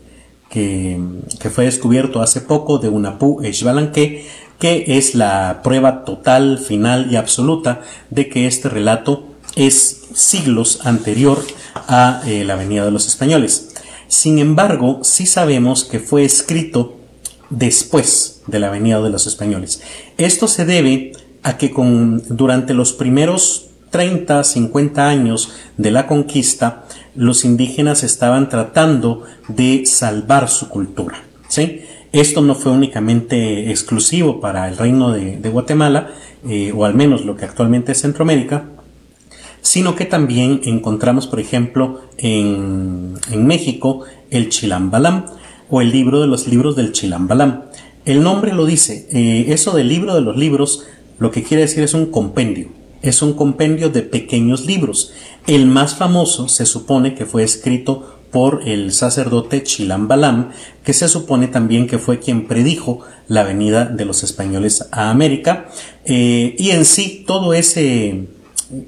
que, 0.50 1.50
fue 1.50 1.64
descubierto 1.64 2.20
hace 2.20 2.40
poco 2.40 2.78
de 2.78 2.88
Unapú 2.88 3.40
Eshbalanque, 3.42 4.26
que 4.58 4.84
es 4.98 5.14
la 5.14 5.60
prueba 5.62 6.04
total, 6.04 6.58
final 6.58 7.08
y 7.10 7.16
absoluta 7.16 7.82
de 8.10 8.28
que 8.28 8.46
este 8.46 8.68
relato 8.68 9.24
es 9.56 10.08
siglos 10.14 10.80
anterior 10.84 11.42
a 11.74 12.22
eh, 12.26 12.44
la 12.44 12.56
venida 12.56 12.84
de 12.84 12.90
los 12.90 13.06
españoles. 13.06 13.74
Sin 14.08 14.38
embargo, 14.38 15.00
sí 15.02 15.26
sabemos 15.26 15.84
que 15.84 16.00
fue 16.00 16.24
escrito 16.24 16.96
después 17.50 18.42
de 18.46 18.58
la 18.58 18.70
venida 18.70 19.00
de 19.00 19.10
los 19.10 19.26
españoles. 19.26 19.82
Esto 20.16 20.48
se 20.48 20.64
debe 20.64 21.12
a 21.42 21.56
que 21.56 21.70
con, 21.70 22.22
durante 22.28 22.74
los 22.74 22.92
primeros 22.92 23.68
30, 23.90 24.44
50 24.44 25.08
años 25.08 25.52
de 25.76 25.90
la 25.90 26.06
conquista, 26.06 26.84
los 27.14 27.44
indígenas 27.44 28.04
estaban 28.04 28.48
tratando 28.48 29.24
de 29.48 29.84
salvar 29.86 30.48
su 30.48 30.68
cultura. 30.68 31.22
¿sí? 31.48 31.82
Esto 32.12 32.40
no 32.40 32.54
fue 32.54 32.72
únicamente 32.72 33.70
exclusivo 33.70 34.40
para 34.40 34.68
el 34.68 34.76
reino 34.76 35.12
de, 35.12 35.36
Guatemala, 35.50 36.08
eh, 36.48 36.72
o 36.74 36.84
al 36.84 36.94
menos 36.94 37.24
lo 37.24 37.36
que 37.36 37.44
actualmente 37.44 37.92
es 37.92 38.00
Centroamérica, 38.00 38.64
sino 39.60 39.94
que 39.94 40.04
también 40.04 40.60
encontramos, 40.64 41.26
por 41.26 41.40
ejemplo, 41.40 42.00
en, 42.16 43.14
México, 43.34 44.04
el 44.30 44.48
Chilambalam 44.48 45.26
o 45.68 45.80
el 45.82 45.90
libro 45.90 46.20
de 46.20 46.26
los 46.26 46.46
libros 46.46 46.76
del 46.76 46.92
Chilambalam. 46.92 47.64
El 48.04 48.22
nombre 48.22 48.54
lo 48.54 48.64
dice, 48.64 49.06
eh, 49.12 49.52
eso 49.52 49.74
del 49.76 49.88
libro 49.88 50.14
de 50.14 50.22
los 50.22 50.36
libros, 50.36 50.86
lo 51.18 51.30
que 51.30 51.42
quiere 51.42 51.62
decir 51.62 51.82
es 51.82 51.94
un 51.94 52.06
compendio, 52.06 52.68
es 53.02 53.22
un 53.22 53.34
compendio 53.34 53.90
de 53.90 54.02
pequeños 54.02 54.66
libros. 54.66 55.12
El 55.46 55.66
más 55.66 55.94
famoso 55.94 56.48
se 56.48 56.66
supone 56.66 57.14
que 57.14 57.26
fue 57.26 57.42
escrito 57.42 58.18
por 58.30 58.68
el 58.68 58.92
sacerdote 58.92 59.62
Chilambalam, 59.62 60.50
que 60.84 60.92
se 60.92 61.08
supone 61.08 61.48
también 61.48 61.86
que 61.86 61.98
fue 61.98 62.18
quien 62.18 62.46
predijo 62.46 63.00
la 63.26 63.42
venida 63.42 63.86
de 63.86 64.04
los 64.04 64.22
españoles 64.22 64.86
a 64.92 65.10
América, 65.10 65.68
eh, 66.04 66.54
y 66.58 66.70
en 66.70 66.84
sí 66.84 67.24
todo 67.26 67.54
ese 67.54 68.26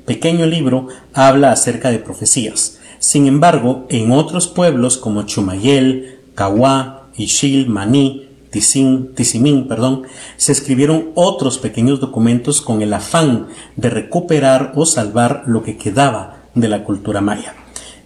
pequeño 0.05 0.47
libro 0.47 0.89
habla 1.15 1.53
acerca 1.53 1.91
de 1.91 1.99
profecías. 1.99 2.79
Sin 2.99 3.27
embargo, 3.27 3.87
en 3.89 4.13
otros 4.13 4.47
pueblos 4.49 4.99
como 4.99 5.23
Chumayel, 5.23 6.19
Cahuá, 6.35 7.09
Ixil, 7.17 7.69
Maní, 7.69 8.29
Tizimín, 8.51 9.69
perdón, 9.69 10.03
se 10.37 10.53
escribieron 10.53 11.11
otros 11.15 11.59
pequeños 11.59 12.01
documentos 12.01 12.61
con 12.61 12.83
el 12.83 12.93
afán 12.93 13.49
de 13.77 13.91
recuperar 13.91 14.73
o 14.75 14.87
salvar 14.87 15.45
lo 15.47 15.63
que 15.63 15.77
quedaba 15.77 16.43
de 16.55 16.69
la 16.69 16.85
cultura 16.85 17.21
maya. 17.21 17.55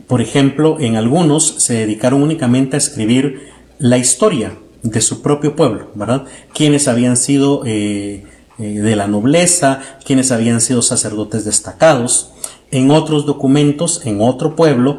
Por 0.06 0.20
ejemplo, 0.20 0.78
en 0.80 0.96
algunos 0.96 1.46
se 1.58 1.74
dedicaron 1.74 2.22
únicamente 2.22 2.76
a 2.76 2.78
escribir 2.78 3.48
la 3.78 3.96
historia 3.96 4.52
de 4.82 5.00
su 5.00 5.22
propio 5.22 5.56
pueblo, 5.56 5.90
¿verdad? 5.94 6.24
Quienes 6.52 6.88
habían 6.88 7.16
sido 7.16 7.62
eh, 7.64 8.24
eh, 8.58 8.62
de 8.62 8.96
la 8.96 9.06
nobleza, 9.06 9.80
quienes 10.04 10.30
habían 10.30 10.60
sido 10.60 10.82
sacerdotes 10.82 11.44
destacados. 11.46 12.33
En 12.74 12.90
otros 12.90 13.24
documentos, 13.24 14.04
en 14.04 14.20
otro 14.20 14.56
pueblo, 14.56 14.98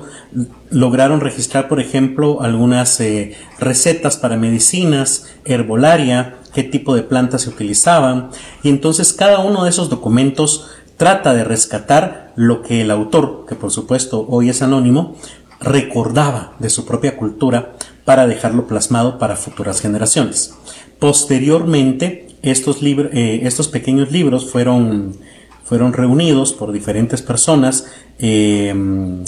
lograron 0.70 1.20
registrar, 1.20 1.68
por 1.68 1.82
ejemplo, 1.82 2.42
algunas 2.42 3.02
eh, 3.02 3.36
recetas 3.60 4.16
para 4.16 4.38
medicinas, 4.38 5.28
herbolaria, 5.44 6.38
qué 6.54 6.64
tipo 6.64 6.96
de 6.96 7.04
plantas 7.04 7.42
se 7.42 7.50
utilizaban. 7.50 8.30
Y 8.64 8.70
entonces 8.70 9.12
cada 9.12 9.40
uno 9.40 9.66
de 9.66 9.72
esos 9.72 9.90
documentos 9.90 10.70
trata 10.96 11.34
de 11.34 11.44
rescatar 11.44 12.32
lo 12.38 12.62
que 12.62 12.80
el 12.80 12.92
autor, 12.92 13.46
que 13.46 13.56
por 13.56 13.72
supuesto 13.72 14.26
hoy 14.30 14.48
es 14.48 14.62
anónimo, 14.62 15.18
recordaba 15.60 16.54
de 16.60 16.70
su 16.70 16.86
propia 16.86 17.18
cultura 17.18 17.74
para 18.06 18.26
dejarlo 18.26 18.68
plasmado 18.68 19.18
para 19.20 19.36
futuras 19.36 19.82
generaciones. 19.82 20.56
Posteriormente, 20.98 22.28
estos, 22.42 22.78
eh, 22.82 23.42
estos 23.44 23.68
pequeños 23.68 24.14
libros 24.14 24.50
fueron, 24.50 25.18
fueron 25.66 25.94
reunidos 25.94 26.54
por 26.54 26.72
diferentes 26.72 27.22
personas 27.22 27.88
em, 28.20 29.24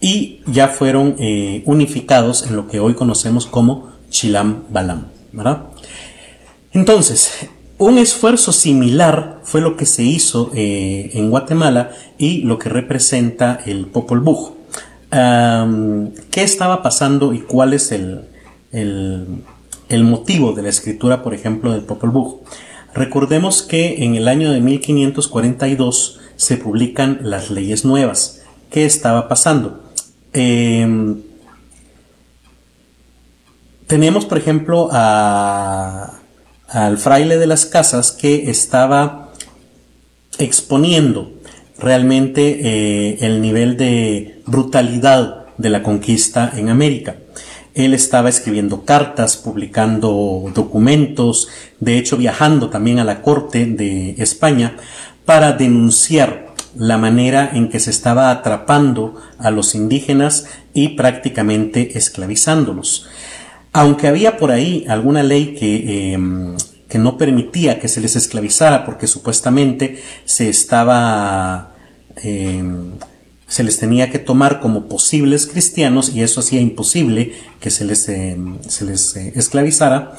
y 0.00 0.42
ya 0.46 0.68
fueron 0.68 1.16
eh, 1.18 1.62
unificados 1.64 2.46
en 2.46 2.56
lo 2.56 2.66
que 2.68 2.80
hoy 2.80 2.94
conocemos 2.94 3.46
como 3.46 3.90
Chilam 4.10 4.64
Balam. 4.68 5.06
Entonces, 6.72 7.48
un 7.78 7.98
esfuerzo 7.98 8.52
similar 8.52 9.40
fue 9.44 9.60
lo 9.60 9.76
que 9.76 9.86
se 9.86 10.02
hizo 10.02 10.50
eh, 10.54 11.10
en 11.14 11.30
Guatemala 11.30 11.92
y 12.18 12.42
lo 12.42 12.58
que 12.58 12.68
representa 12.68 13.60
el 13.64 13.86
Popol 13.86 14.20
Vuh. 14.20 14.52
¿Qué 16.30 16.42
estaba 16.42 16.82
pasando 16.82 17.32
y 17.32 17.40
cuál 17.40 17.72
es 17.72 17.92
el, 17.92 18.26
el 19.88 20.04
motivo 20.04 20.52
de 20.52 20.62
la 20.62 20.68
escritura, 20.68 21.22
por 21.22 21.34
ejemplo, 21.34 21.72
del 21.72 21.82
Popol 21.82 22.10
Vuh. 22.10 22.40
Recordemos 22.94 23.62
que 23.62 24.04
en 24.04 24.14
el 24.14 24.28
año 24.28 24.52
de 24.52 24.60
1542 24.60 26.20
se 26.36 26.56
publican 26.56 27.18
las 27.22 27.50
leyes 27.50 27.84
nuevas. 27.84 28.42
¿Qué 28.70 28.84
estaba 28.84 29.28
pasando? 29.28 29.82
Em, 30.32 31.20
tenemos, 33.88 34.24
por 34.24 34.38
ejemplo, 34.38 34.88
al 34.92 36.12
fraile 36.98 37.36
de 37.36 37.46
las 37.46 37.66
casas 37.66 38.12
que 38.12 38.48
estaba 38.48 39.32
exponiendo 40.38 41.32
realmente 41.78 42.60
eh, 42.62 43.18
el 43.20 43.42
nivel 43.42 43.76
de 43.76 44.40
brutalidad 44.46 45.46
de 45.58 45.70
la 45.70 45.82
conquista 45.82 46.52
en 46.56 46.68
América. 46.68 47.16
Él 47.74 47.92
estaba 47.92 48.28
escribiendo 48.28 48.84
cartas, 48.84 49.36
publicando 49.36 50.50
documentos, 50.54 51.48
de 51.80 51.98
hecho 51.98 52.16
viajando 52.16 52.70
también 52.70 53.00
a 53.00 53.04
la 53.04 53.20
corte 53.20 53.66
de 53.66 54.14
España 54.18 54.76
para 55.24 55.52
denunciar 55.52 56.54
la 56.76 56.98
manera 56.98 57.50
en 57.52 57.68
que 57.68 57.80
se 57.80 57.90
estaba 57.90 58.30
atrapando 58.30 59.14
a 59.38 59.50
los 59.50 59.74
indígenas 59.74 60.46
y 60.72 60.90
prácticamente 60.90 61.96
esclavizándolos. 61.98 63.06
Aunque 63.72 64.08
había 64.08 64.36
por 64.36 64.52
ahí 64.52 64.84
alguna 64.88 65.22
ley 65.22 65.56
que, 65.58 66.12
em, 66.12 66.56
que 66.88 66.98
no 66.98 67.16
permitía 67.16 67.80
que 67.80 67.88
se 67.88 68.00
les 68.00 68.14
esclavizara 68.16 68.84
porque 68.84 69.06
supuestamente 69.06 70.00
se 70.24 70.48
estaba 70.48 71.72
em, 72.22 72.92
se 73.46 73.62
les 73.62 73.78
tenía 73.78 74.10
que 74.10 74.18
tomar 74.18 74.60
como 74.60 74.88
posibles 74.88 75.46
cristianos 75.46 76.14
y 76.14 76.22
eso 76.22 76.40
hacía 76.40 76.60
imposible 76.60 77.34
que 77.60 77.70
se 77.70 77.84
les, 77.84 78.08
eh, 78.08 78.36
se 78.68 78.84
les 78.84 79.16
eh, 79.16 79.32
esclavizara. 79.36 80.16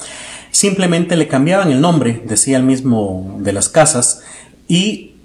Simplemente 0.52 1.16
le 1.16 1.28
cambiaban 1.28 1.72
el 1.72 1.82
nombre, 1.82 2.24
decía 2.26 2.58
el 2.58 2.64
mismo 2.64 3.38
de 3.40 3.52
las 3.52 3.68
casas, 3.68 4.22
y 4.68 5.16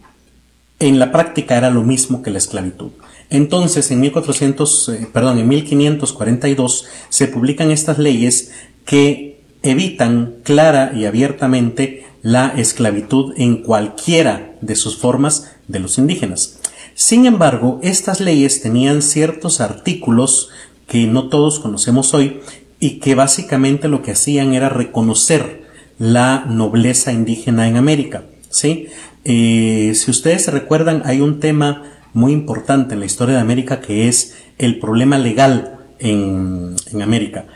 en 0.81 0.99
la 0.99 1.13
práctica 1.13 1.57
era 1.57 1.71
lo 1.71 1.83
mismo 1.83 2.23
que 2.23 2.31
la 2.31 2.39
esclavitud. 2.39 2.91
Entonces, 3.29 3.91
en 3.91 4.01
1400, 4.01 4.89
eh, 4.89 5.09
perdón, 5.13 5.39
en 5.39 5.49
1542 5.49 6.87
se 7.11 7.29
publican 7.29 7.71
estas 7.71 7.99
leyes 7.99 8.51
que 8.85 9.43
evitan 9.63 10.37
clara 10.43 10.93
y 10.97 11.05
abiertamente 11.05 12.07
la 12.23 12.49
esclavitud 12.57 13.35
en 13.37 13.63
cualquiera 13.63 14.57
de 14.61 14.75
sus 14.75 14.97
formas 14.97 15.53
de 15.69 15.79
los 15.79 15.99
indígenas. 15.99 16.60
Sin 17.01 17.25
embargo, 17.25 17.81
estas 17.83 18.21
leyes 18.21 18.61
tenían 18.61 19.01
ciertos 19.01 19.63
artículos 19.63 20.51
que 20.87 21.07
no 21.07 21.31
todos 21.31 21.59
conocemos 21.59 22.13
hoy 22.13 22.41
y 22.79 22.99
que 22.99 23.15
básicamente 23.15 23.89
lo 23.89 24.03
que 24.03 24.11
hacían 24.11 24.53
era 24.53 24.69
reconocer 24.69 25.63
la 25.99 26.45
nobleza 26.47 27.11
indígena 27.11 27.67
en 27.69 27.79
América. 27.79 28.25
¿sí? 28.51 28.89
Eh, 29.25 29.93
si 29.95 30.11
ustedes 30.11 30.45
se 30.45 30.51
recuerdan, 30.51 31.01
hay 31.07 31.23
un 31.23 31.41
tema 31.41 31.85
muy 32.13 32.33
importante 32.33 32.93
en 32.93 33.01
la 33.01 33.07
historia 33.07 33.37
de 33.37 33.41
América 33.41 33.81
que 33.81 34.07
es 34.07 34.35
el 34.59 34.79
problema 34.79 35.17
legal 35.17 35.79
en, 36.01 36.77
América. 37.03 37.47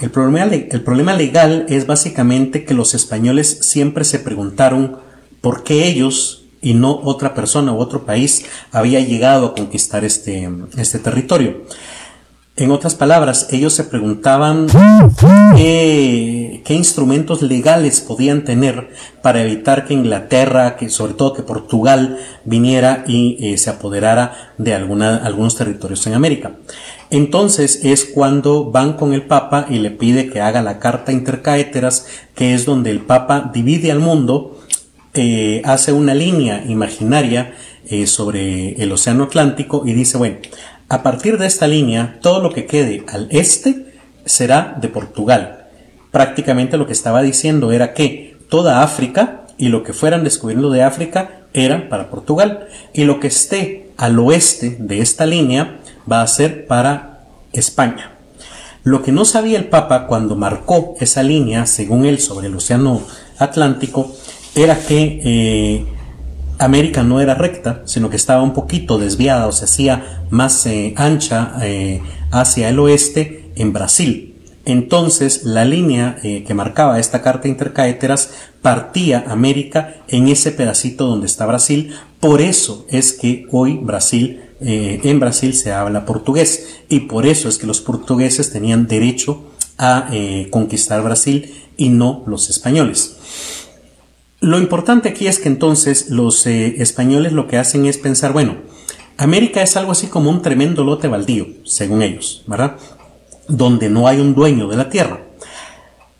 El 0.00 0.10
problema, 0.10 0.44
el 0.44 0.80
problema 0.80 1.12
legal 1.12 1.66
es 1.68 1.86
básicamente 1.86 2.64
que 2.64 2.72
los 2.72 2.94
españoles 2.94 3.58
siempre 3.60 4.04
se 4.04 4.20
preguntaron 4.20 4.96
por 5.42 5.64
qué 5.64 5.86
ellos 5.86 6.45
y 6.60 6.74
no 6.74 7.00
otra 7.02 7.34
persona 7.34 7.72
u 7.72 7.78
otro 7.78 8.04
país 8.04 8.44
había 8.72 9.00
llegado 9.00 9.46
a 9.46 9.54
conquistar 9.54 10.04
este, 10.04 10.50
este 10.76 10.98
territorio. 10.98 11.64
En 12.58 12.70
otras 12.70 12.94
palabras, 12.94 13.48
ellos 13.50 13.74
se 13.74 13.84
preguntaban 13.84 14.66
qué, 15.54 16.62
instrumentos 16.70 17.42
legales 17.42 18.00
podían 18.00 18.44
tener 18.44 18.94
para 19.20 19.42
evitar 19.42 19.84
que 19.84 19.92
Inglaterra, 19.92 20.76
que 20.76 20.88
sobre 20.88 21.12
todo 21.12 21.34
que 21.34 21.42
Portugal 21.42 22.18
viniera 22.46 23.04
y 23.06 23.36
eh, 23.40 23.58
se 23.58 23.68
apoderara 23.68 24.54
de 24.56 24.72
algunos 24.72 25.54
territorios 25.54 26.06
en 26.06 26.14
América. 26.14 26.52
Entonces 27.10 27.80
es 27.84 28.06
cuando 28.06 28.70
van 28.70 28.94
con 28.94 29.12
el 29.12 29.26
Papa 29.26 29.66
y 29.68 29.78
le 29.78 29.90
pide 29.90 30.30
que 30.30 30.40
haga 30.40 30.62
la 30.62 30.78
carta 30.78 31.12
intercaéteras, 31.12 32.06
que 32.34 32.54
es 32.54 32.64
donde 32.64 32.90
el 32.90 33.00
Papa 33.00 33.50
divide 33.52 33.92
al 33.92 34.00
mundo, 34.00 34.55
eh, 35.16 35.62
hace 35.64 35.92
una 35.92 36.14
línea 36.14 36.62
imaginaria 36.68 37.54
eh, 37.88 38.06
sobre 38.06 38.72
el 38.82 38.92
Océano 38.92 39.24
Atlántico 39.24 39.82
y 39.86 39.92
dice, 39.92 40.18
bueno, 40.18 40.36
a 40.88 41.02
partir 41.02 41.38
de 41.38 41.46
esta 41.46 41.66
línea, 41.66 42.18
todo 42.20 42.40
lo 42.40 42.52
que 42.52 42.66
quede 42.66 43.04
al 43.08 43.26
este 43.30 43.94
será 44.24 44.76
de 44.80 44.88
Portugal. 44.88 45.66
Prácticamente 46.10 46.76
lo 46.76 46.86
que 46.86 46.92
estaba 46.92 47.22
diciendo 47.22 47.72
era 47.72 47.94
que 47.94 48.36
toda 48.48 48.82
África 48.82 49.46
y 49.58 49.68
lo 49.68 49.82
que 49.82 49.92
fueran 49.92 50.22
descubriendo 50.22 50.70
de 50.70 50.82
África 50.82 51.46
eran 51.54 51.88
para 51.88 52.10
Portugal 52.10 52.68
y 52.92 53.04
lo 53.04 53.18
que 53.18 53.28
esté 53.28 53.90
al 53.96 54.18
oeste 54.18 54.76
de 54.78 55.00
esta 55.00 55.26
línea 55.26 55.78
va 56.10 56.22
a 56.22 56.26
ser 56.26 56.66
para 56.66 57.24
España. 57.52 58.12
Lo 58.84 59.02
que 59.02 59.10
no 59.10 59.24
sabía 59.24 59.58
el 59.58 59.64
Papa 59.64 60.06
cuando 60.06 60.36
marcó 60.36 60.94
esa 61.00 61.22
línea, 61.24 61.66
según 61.66 62.04
él, 62.04 62.20
sobre 62.20 62.46
el 62.46 62.54
Océano 62.54 63.02
Atlántico, 63.38 64.14
era 64.56 64.78
que 64.78 65.20
eh, 65.22 65.84
América 66.58 67.02
no 67.02 67.20
era 67.20 67.34
recta, 67.34 67.82
sino 67.84 68.08
que 68.08 68.16
estaba 68.16 68.42
un 68.42 68.54
poquito 68.54 68.98
desviada 68.98 69.46
o 69.46 69.52
se 69.52 69.66
hacía 69.66 70.24
más 70.30 70.64
eh, 70.66 70.94
ancha 70.96 71.58
eh, 71.62 72.00
hacia 72.30 72.70
el 72.70 72.78
oeste 72.78 73.52
en 73.54 73.74
Brasil. 73.74 74.32
Entonces 74.64 75.44
la 75.44 75.64
línea 75.64 76.16
que 76.20 76.52
marcaba 76.52 76.98
esta 76.98 77.22
carta 77.22 77.46
intercaéteras 77.46 78.30
partía 78.62 79.24
América 79.28 79.98
en 80.08 80.26
ese 80.26 80.50
pedacito 80.50 81.06
donde 81.06 81.26
está 81.26 81.46
Brasil. 81.46 81.94
Por 82.18 82.40
eso 82.40 82.84
es 82.88 83.12
que 83.12 83.46
hoy 83.52 83.78
Brasil, 83.80 84.40
en 84.58 85.20
Brasil 85.20 85.54
se 85.54 85.72
habla 85.72 86.04
portugués 86.04 86.80
y 86.88 87.00
por 87.00 87.26
eso 87.26 87.48
es 87.48 87.58
que 87.58 87.68
los 87.68 87.80
portugueses 87.80 88.50
tenían 88.50 88.88
derecho 88.88 89.52
a 89.78 90.10
conquistar 90.50 91.00
Brasil 91.00 91.54
y 91.76 91.90
no 91.90 92.24
los 92.26 92.50
españoles. 92.50 93.16
Lo 94.46 94.60
importante 94.60 95.08
aquí 95.08 95.26
es 95.26 95.40
que 95.40 95.48
entonces 95.48 96.08
los 96.08 96.46
eh, 96.46 96.76
españoles 96.80 97.32
lo 97.32 97.48
que 97.48 97.58
hacen 97.58 97.84
es 97.84 97.98
pensar, 97.98 98.32
bueno, 98.32 98.58
América 99.16 99.60
es 99.60 99.76
algo 99.76 99.90
así 99.90 100.06
como 100.06 100.30
un 100.30 100.40
tremendo 100.40 100.84
lote 100.84 101.08
baldío, 101.08 101.48
según 101.64 102.00
ellos, 102.00 102.44
¿verdad? 102.46 102.76
Donde 103.48 103.90
no 103.90 104.06
hay 104.06 104.20
un 104.20 104.36
dueño 104.36 104.68
de 104.68 104.76
la 104.76 104.88
tierra. 104.88 105.18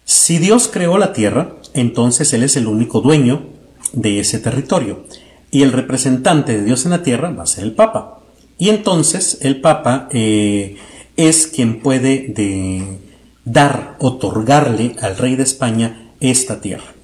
Si 0.05 0.39
Dios 0.39 0.67
creó 0.67 0.99
la 0.99 1.13
tierra, 1.13 1.55
entonces 1.73 2.33
Él 2.33 2.43
es 2.43 2.57
el 2.57 2.67
único 2.67 3.01
dueño 3.01 3.45
de 3.93 4.19
ese 4.19 4.41
territorio. 4.41 5.05
Y 5.53 5.63
el 5.63 5.71
representante 5.71 6.57
de 6.57 6.65
Dios 6.65 6.85
en 6.85 6.91
la 6.91 7.05
tierra 7.05 7.31
va 7.31 7.45
a 7.45 7.47
ser 7.47 7.63
el 7.63 7.75
Papa. 7.75 8.23
Y 8.59 8.71
entonces 8.71 9.39
el 9.43 9.61
Papa 9.61 10.09
eh, 10.11 10.79
es 11.17 11.47
quien 11.47 11.81
puede 11.81 12.27
de 12.35 12.99
dar, 13.45 13.95
otorgarle 14.01 14.97
al 15.01 15.17
rey 15.17 15.37
de 15.37 15.45
España 15.45 16.11
esta 16.19 16.61
tierra. 16.61 16.96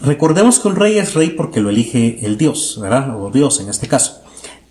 Recordemos 0.00 0.58
que 0.58 0.68
un 0.68 0.76
rey 0.76 0.98
es 0.98 1.14
rey 1.14 1.30
porque 1.30 1.60
lo 1.60 1.70
elige 1.70 2.24
el 2.24 2.38
Dios, 2.38 2.78
¿verdad? 2.80 3.20
O 3.20 3.30
Dios 3.30 3.60
en 3.60 3.68
este 3.68 3.88
caso. 3.88 4.22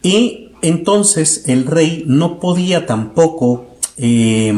Y 0.02 0.50
entonces 0.62 1.44
el 1.48 1.66
rey 1.66 2.04
no 2.08 2.40
podía 2.40 2.86
tampoco 2.86 3.68
eh, 3.98 4.54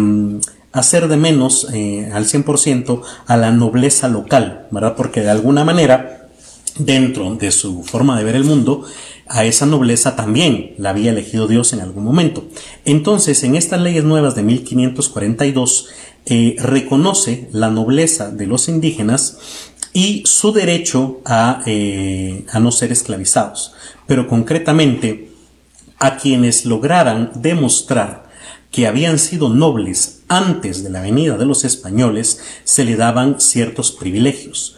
hacer 0.71 1.07
de 1.07 1.17
menos 1.17 1.67
eh, 1.73 2.09
al 2.13 2.25
100% 2.25 3.01
a 3.27 3.37
la 3.37 3.51
nobleza 3.51 4.07
local, 4.07 4.67
¿verdad? 4.71 4.95
Porque 4.95 5.21
de 5.21 5.29
alguna 5.29 5.63
manera, 5.63 6.29
dentro 6.77 7.35
de 7.35 7.51
su 7.51 7.83
forma 7.83 8.17
de 8.17 8.23
ver 8.23 8.35
el 8.35 8.43
mundo, 8.43 8.83
a 9.27 9.45
esa 9.45 9.65
nobleza 9.65 10.15
también 10.15 10.73
la 10.77 10.89
había 10.89 11.11
elegido 11.11 11.47
Dios 11.47 11.73
en 11.73 11.81
algún 11.81 12.03
momento. 12.03 12.45
Entonces, 12.85 13.43
en 13.43 13.55
estas 13.55 13.81
leyes 13.81 14.03
nuevas 14.03 14.35
de 14.35 14.43
1542, 14.43 15.87
eh, 16.25 16.55
reconoce 16.59 17.49
la 17.51 17.69
nobleza 17.69 18.31
de 18.31 18.47
los 18.47 18.69
indígenas 18.69 19.37
y 19.93 20.23
su 20.25 20.51
derecho 20.51 21.21
eh, 21.65 22.45
a, 22.51 22.59
no 22.59 22.71
ser 22.71 22.91
esclavizados, 22.91 23.73
pero 24.07 24.27
concretamente 24.27 25.29
a 25.99 26.17
quienes 26.17 26.65
lograran 26.65 27.31
demostrar 27.35 28.23
que 28.71 28.87
habían 28.87 29.19
sido 29.19 29.49
nobles 29.49 30.23
antes 30.27 30.83
de 30.83 30.89
la 30.89 31.01
venida 31.01 31.37
de 31.37 31.45
los 31.45 31.63
españoles, 31.63 32.41
se 32.63 32.83
le 32.83 32.95
daban 32.95 33.39
ciertos 33.39 33.91
privilegios. 33.91 34.77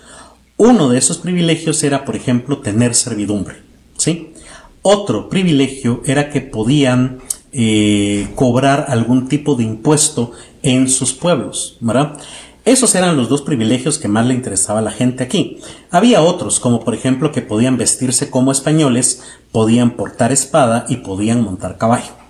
Uno 0.57 0.89
de 0.89 0.97
esos 0.97 1.17
privilegios 1.17 1.81
era, 1.83 2.03
por 2.03 2.17
ejemplo, 2.17 2.59
tener 2.59 2.93
servidumbre. 2.93 3.55
¿sí? 3.97 4.33
Otro 4.81 5.29
privilegio 5.29 6.01
era 6.05 6.29
que 6.29 6.41
podían 6.41 7.19
eh, 7.53 8.27
cobrar 8.35 8.85
algún 8.89 9.29
tipo 9.29 9.55
de 9.55 9.63
impuesto 9.63 10.33
en 10.61 10.89
sus 10.89 11.13
pueblos. 11.13 11.77
¿verdad? 11.79 12.17
Esos 12.65 12.95
eran 12.95 13.15
los 13.15 13.29
dos 13.29 13.43
privilegios 13.43 13.99
que 13.99 14.07
más 14.07 14.25
le 14.25 14.33
interesaba 14.33 14.79
a 14.79 14.81
la 14.81 14.91
gente 14.91 15.23
aquí. 15.23 15.59
Había 15.91 16.23
otros, 16.23 16.59
como 16.59 16.83
por 16.83 16.95
ejemplo 16.95 17.31
que 17.31 17.43
podían 17.43 17.77
vestirse 17.77 18.31
como 18.31 18.51
españoles, 18.51 19.21
podían 19.51 19.91
portar 19.91 20.31
espada 20.31 20.85
y 20.89 20.97
podían 20.97 21.43
montar 21.43 21.77
caballo. 21.77 22.25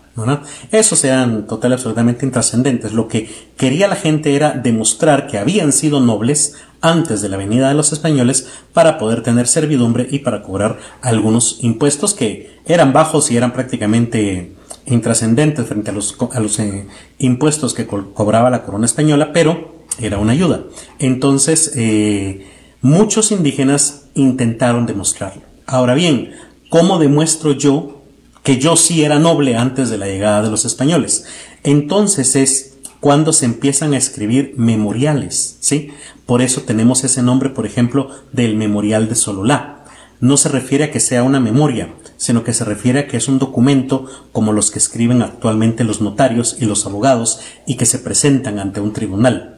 Esos 0.71 1.03
eran 1.03 1.45
total 1.45 1.73
absolutamente 1.73 2.25
intrascendentes. 2.25 2.93
Lo 2.93 3.07
que 3.07 3.29
quería 3.57 3.87
la 3.87 3.95
gente 3.95 4.35
era 4.35 4.51
demostrar 4.51 5.27
que 5.27 5.37
habían 5.37 5.71
sido 5.71 5.99
nobles 5.99 6.55
antes 6.81 7.21
de 7.21 7.29
la 7.29 7.37
venida 7.37 7.67
de 7.69 7.73
los 7.73 7.91
españoles 7.91 8.47
para 8.73 8.97
poder 8.97 9.23
tener 9.23 9.47
servidumbre 9.47 10.07
y 10.09 10.19
para 10.19 10.41
cobrar 10.43 10.79
algunos 11.01 11.59
impuestos 11.61 12.13
que 12.13 12.59
eran 12.65 12.93
bajos 12.93 13.31
y 13.31 13.37
eran 13.37 13.53
prácticamente 13.53 14.55
intrascendentes 14.85 15.65
frente 15.65 15.91
a 15.91 15.93
los, 15.93 16.15
a 16.33 16.39
los 16.39 16.59
eh, 16.59 16.87
impuestos 17.17 17.73
que 17.73 17.87
cobraba 17.87 18.49
la 18.49 18.63
corona 18.63 18.85
española, 18.85 19.31
pero 19.33 19.74
era 19.99 20.17
una 20.17 20.33
ayuda. 20.33 20.63
Entonces, 20.99 21.71
eh, 21.75 22.47
muchos 22.81 23.31
indígenas 23.31 24.05
intentaron 24.13 24.85
demostrarlo. 24.85 25.43
Ahora 25.67 25.93
bien, 25.93 26.31
¿cómo 26.69 26.99
demuestro 26.99 27.53
yo 27.53 28.03
que 28.43 28.57
yo 28.57 28.75
sí 28.75 29.03
era 29.03 29.19
noble 29.19 29.55
antes 29.55 29.89
de 29.89 29.97
la 29.97 30.07
llegada 30.07 30.43
de 30.43 30.51
los 30.51 30.65
españoles? 30.65 31.25
Entonces 31.63 32.35
es 32.35 32.75
cuando 32.99 33.33
se 33.33 33.45
empiezan 33.45 33.93
a 33.93 33.97
escribir 33.97 34.53
memoriales, 34.57 35.57
¿sí? 35.59 35.89
Por 36.25 36.41
eso 36.41 36.61
tenemos 36.61 37.03
ese 37.03 37.21
nombre, 37.21 37.49
por 37.49 37.65
ejemplo, 37.65 38.09
del 38.31 38.55
memorial 38.55 39.09
de 39.09 39.15
Sololá. 39.15 39.85
No 40.21 40.37
se 40.37 40.49
refiere 40.49 40.85
a 40.85 40.91
que 40.91 40.99
sea 40.99 41.23
una 41.23 41.39
memoria, 41.39 41.93
sino 42.17 42.43
que 42.43 42.53
se 42.53 42.65
refiere 42.65 42.99
a 42.99 43.07
que 43.07 43.17
es 43.17 43.27
un 43.27 43.37
documento 43.37 44.05
como 44.31 44.53
los 44.53 44.71
que 44.71 44.79
escriben 44.79 45.21
actualmente 45.21 45.83
los 45.83 46.01
notarios 46.01 46.57
y 46.59 46.65
los 46.65 46.85
abogados 46.85 47.41
y 47.67 47.75
que 47.75 47.85
se 47.85 47.99
presentan 47.99 48.57
ante 48.57 48.79
un 48.79 48.93
tribunal. 48.93 49.54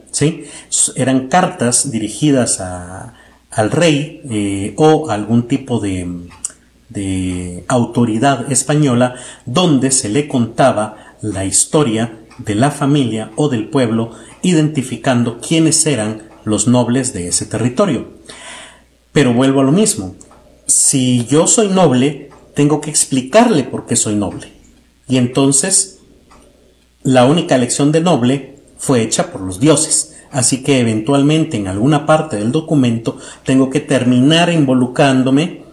Eran 0.96 1.28
cartas 1.28 1.92
dirigidas 1.92 2.60
al 2.60 3.72
rey 3.72 4.22
eh, 4.30 4.74
o 4.78 5.10
a 5.10 5.14
algún 5.14 5.48
tipo 5.48 5.80
de, 5.80 6.28
de 6.90 7.66
autoridad 7.68 8.52
española 8.52 9.16
donde 9.46 9.92
se 9.92 10.10
le 10.10 10.28
contaba 10.28 11.16
la 11.22 11.46
historia 11.46 12.20
de 12.38 12.56
la 12.56 12.72
familia 12.72 13.32
o 13.36 13.50
del 13.50 13.70
pueblo 13.70 14.12
identificando 14.42 15.40
quiénes 15.40 15.86
eran 15.86 16.24
los 16.46 16.68
nobles 16.68 17.14
de 17.14 17.28
ese 17.28 17.46
territorio. 17.46 18.08
Pero 19.12 19.34
vuelvo 19.34 19.62
a 19.62 19.64
lo 19.64 19.72
mismo. 19.72 20.16
Si 20.68 21.26
yo 21.26 21.48
soy 21.48 21.70
noble, 21.70 22.30
tengo 22.54 22.82
que 22.82 22.90
explicarle 22.90 23.64
por 23.64 23.86
qué 23.86 23.96
soy 23.96 24.16
noble. 24.16 24.52
Y 25.08 25.18
entonces, 25.18 26.00
la 27.04 27.26
única 27.26 27.56
elección 27.56 27.92
de 27.92 28.02
noble 28.02 28.57
fue 28.78 29.02
hecha 29.02 29.32
por 29.32 29.42
los 29.42 29.60
dioses. 29.60 30.14
Así 30.32 30.62
que 30.64 30.80
eventualmente 30.80 31.58
en 31.58 31.68
alguna 31.68 32.06
parte 32.06 32.36
del 32.38 32.52
documento 32.52 33.18
tengo 33.44 33.70
que 33.70 33.80
terminar 33.80 34.52
involucrándome 34.52 35.64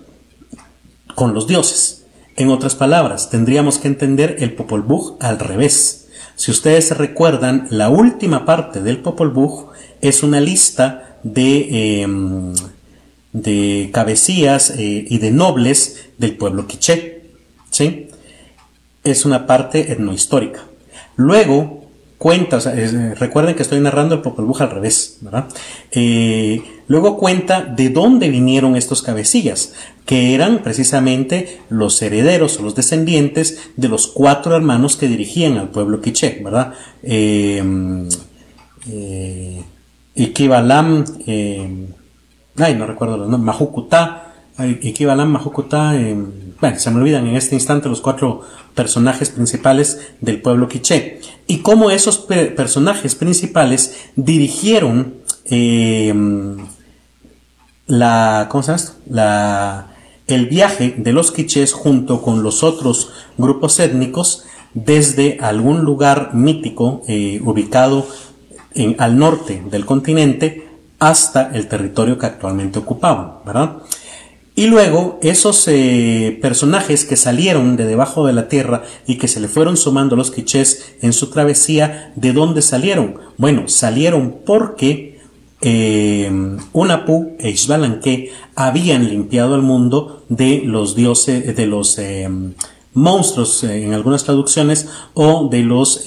con 1.14 1.34
los 1.34 1.46
dioses. 1.46 2.06
En 2.36 2.48
otras 2.48 2.74
palabras, 2.74 3.30
tendríamos 3.30 3.78
que 3.78 3.88
entender 3.88 4.36
el 4.40 4.54
Popol 4.54 4.82
Vuh 4.82 5.16
al 5.20 5.38
revés. 5.38 6.08
Si 6.34 6.50
ustedes 6.50 6.96
recuerdan, 6.96 7.68
la 7.70 7.88
última 7.88 8.44
parte 8.44 8.82
del 8.82 8.98
Popol 8.98 9.30
Vuh 9.30 9.68
es 10.00 10.22
una 10.22 10.40
lista 10.40 11.18
de, 11.22 12.02
em, 12.02 12.52
de 13.32 13.90
cabecillas 13.92 14.70
eh, 14.70 15.04
y 15.08 15.18
de 15.18 15.30
nobles 15.30 16.06
del 16.18 16.36
pueblo 16.36 16.66
quiché. 16.66 17.22
¿sí? 17.70 18.08
Es 19.04 19.24
una 19.24 19.46
parte 19.46 19.92
etnohistórica. 19.92 20.64
Luego 21.16 21.83
cuenta, 22.24 22.58
recuerden 23.16 23.54
que 23.54 23.62
estoy 23.62 23.80
narrando 23.80 24.14
el 24.14 24.22
Popol 24.22 24.50
al 24.58 24.70
revés, 24.70 25.18
¿verdad? 25.20 25.44
Eh, 25.92 26.62
luego 26.88 27.18
cuenta 27.18 27.60
de 27.60 27.90
dónde 27.90 28.30
vinieron 28.30 28.76
estos 28.76 29.02
cabecillas, 29.02 29.74
que 30.06 30.34
eran 30.34 30.62
precisamente 30.62 31.60
los 31.68 32.00
herederos 32.00 32.58
o 32.58 32.62
los 32.62 32.74
descendientes 32.74 33.68
de 33.76 33.88
los 33.88 34.06
cuatro 34.06 34.56
hermanos 34.56 34.96
que 34.96 35.06
dirigían 35.06 35.58
al 35.58 35.68
pueblo 35.68 36.00
quiché, 36.00 36.40
¿verdad? 36.42 36.72
Eh, 37.02 37.62
eh, 38.90 39.62
eh, 41.26 41.86
ay, 42.56 42.74
no 42.74 42.86
recuerdo 42.86 43.18
los 43.18 43.28
nombres, 43.28 43.54
Mahukutá, 43.54 44.32
Ikibalam, 44.80 45.30
Mahukutá, 45.30 45.94
eh, 46.00 46.16
se 46.76 46.90
me 46.90 46.98
olvidan 46.98 47.26
en 47.26 47.36
este 47.36 47.54
instante 47.54 47.88
los 47.88 48.00
cuatro 48.00 48.42
personajes 48.74 49.30
principales 49.30 50.00
del 50.20 50.40
pueblo 50.40 50.68
quiché 50.68 51.20
y 51.46 51.58
cómo 51.58 51.90
esos 51.90 52.18
personajes 52.18 53.14
principales 53.14 53.96
dirigieron 54.16 55.14
eh, 55.44 56.14
la, 57.86 58.48
¿cómo 58.50 58.62
se 58.62 58.72
llama 58.72 58.94
La, 59.08 59.86
el 60.26 60.46
viaje 60.46 60.94
de 60.96 61.12
los 61.12 61.32
quichés 61.32 61.72
junto 61.72 62.22
con 62.22 62.42
los 62.42 62.62
otros 62.62 63.10
grupos 63.36 63.78
étnicos 63.78 64.44
desde 64.72 65.38
algún 65.40 65.82
lugar 65.82 66.34
mítico 66.34 67.02
eh, 67.06 67.40
ubicado 67.44 68.06
al 68.98 69.18
norte 69.18 69.62
del 69.70 69.86
continente 69.86 70.68
hasta 70.98 71.50
el 71.54 71.68
territorio 71.68 72.18
que 72.18 72.26
actualmente 72.26 72.78
ocupaban, 72.78 73.34
¿verdad? 73.44 73.76
Y 74.56 74.68
luego 74.68 75.18
esos 75.20 75.66
eh, 75.66 76.38
personajes 76.40 77.04
que 77.04 77.16
salieron 77.16 77.76
de 77.76 77.86
debajo 77.86 78.24
de 78.26 78.32
la 78.32 78.48
tierra 78.48 78.84
y 79.04 79.16
que 79.16 79.26
se 79.26 79.40
le 79.40 79.48
fueron 79.48 79.76
sumando 79.76 80.14
los 80.14 80.30
quichés 80.30 80.94
en 81.02 81.12
su 81.12 81.30
travesía, 81.30 82.12
¿de 82.14 82.32
dónde 82.32 82.62
salieron? 82.62 83.16
Bueno, 83.36 83.66
salieron 83.66 84.36
porque 84.46 85.18
eh, 85.60 86.30
Unapu 86.72 87.32
e 87.40 87.50
Ixbalanque 87.50 88.30
habían 88.54 89.08
limpiado 89.08 89.56
el 89.56 89.62
mundo 89.62 90.24
de 90.28 90.62
los 90.64 90.94
dioses, 90.94 91.56
de 91.56 91.66
los 91.66 91.98
eh, 91.98 92.28
monstruos 92.92 93.64
en 93.64 93.92
algunas 93.92 94.22
traducciones 94.22 94.86
o 95.14 95.48
de 95.50 95.64
los 95.64 96.04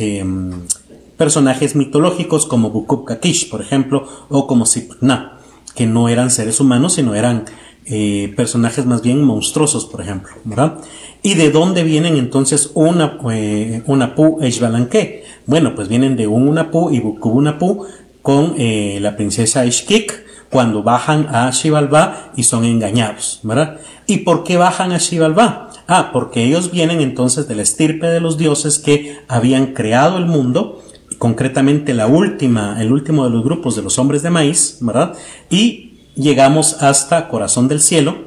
personajes 1.17 1.75
mitológicos 1.75 2.45
como 2.45 2.69
Bukub 2.69 3.03
Kakish, 3.03 3.49
por 3.49 3.61
ejemplo, 3.61 4.07
o 4.29 4.47
como 4.47 4.65
Sipna, 4.65 5.39
que 5.75 5.85
no 5.85 6.07
eran 6.07 6.31
seres 6.31 6.61
humanos, 6.61 6.93
sino 6.93 7.13
eran 7.13 7.43
eh, 7.89 8.33
personajes 8.35 8.85
más 8.85 9.01
bien 9.01 9.23
monstruosos, 9.23 9.85
por 9.85 10.01
ejemplo, 10.01 10.33
¿verdad? 10.43 10.79
¿Y 11.23 11.35
de 11.35 11.51
dónde 11.51 11.83
vienen 11.83 12.17
entonces 12.17 12.71
una, 12.73 13.17
eh, 13.31 13.81
Unapu 13.85 14.39
e 14.41 15.23
Bueno, 15.45 15.73
pues 15.75 15.87
vienen 15.87 16.15
de 16.17 16.27
un 16.27 16.47
Unapu 16.47 16.89
y 16.91 16.99
Bukubunapu 16.99 17.85
con 18.21 18.55
eh, 18.57 18.99
la 19.01 19.15
princesa 19.15 19.65
Ishkik 19.65 20.25
cuando 20.49 20.83
bajan 20.83 21.27
a 21.29 21.51
Xibalbá 21.51 22.31
y 22.35 22.43
son 22.43 22.65
engañados, 22.65 23.39
¿verdad? 23.43 23.79
¿Y 24.05 24.19
por 24.19 24.43
qué 24.43 24.57
bajan 24.57 24.91
a 24.91 24.99
Xibalbá? 24.99 25.69
Ah, 25.87 26.11
porque 26.11 26.43
ellos 26.43 26.71
vienen 26.71 26.99
entonces 26.99 27.47
de 27.47 27.55
la 27.55 27.61
estirpe 27.61 28.07
de 28.07 28.19
los 28.19 28.37
dioses 28.37 28.79
que 28.79 29.17
habían 29.27 29.67
creado 29.67 30.17
el 30.17 30.25
mundo, 30.25 30.83
concretamente 31.17 31.93
la 31.93 32.07
última, 32.07 32.81
el 32.81 32.91
último 32.91 33.23
de 33.23 33.29
los 33.29 33.43
grupos 33.43 33.75
de 33.75 33.81
los 33.81 33.97
hombres 33.97 34.23
de 34.23 34.29
maíz, 34.29 34.77
¿verdad? 34.81 35.13
Y 35.49 35.86
llegamos 36.17 36.81
hasta 36.81 37.27
Corazón 37.29 37.67
del 37.67 37.79
Cielo 37.79 38.25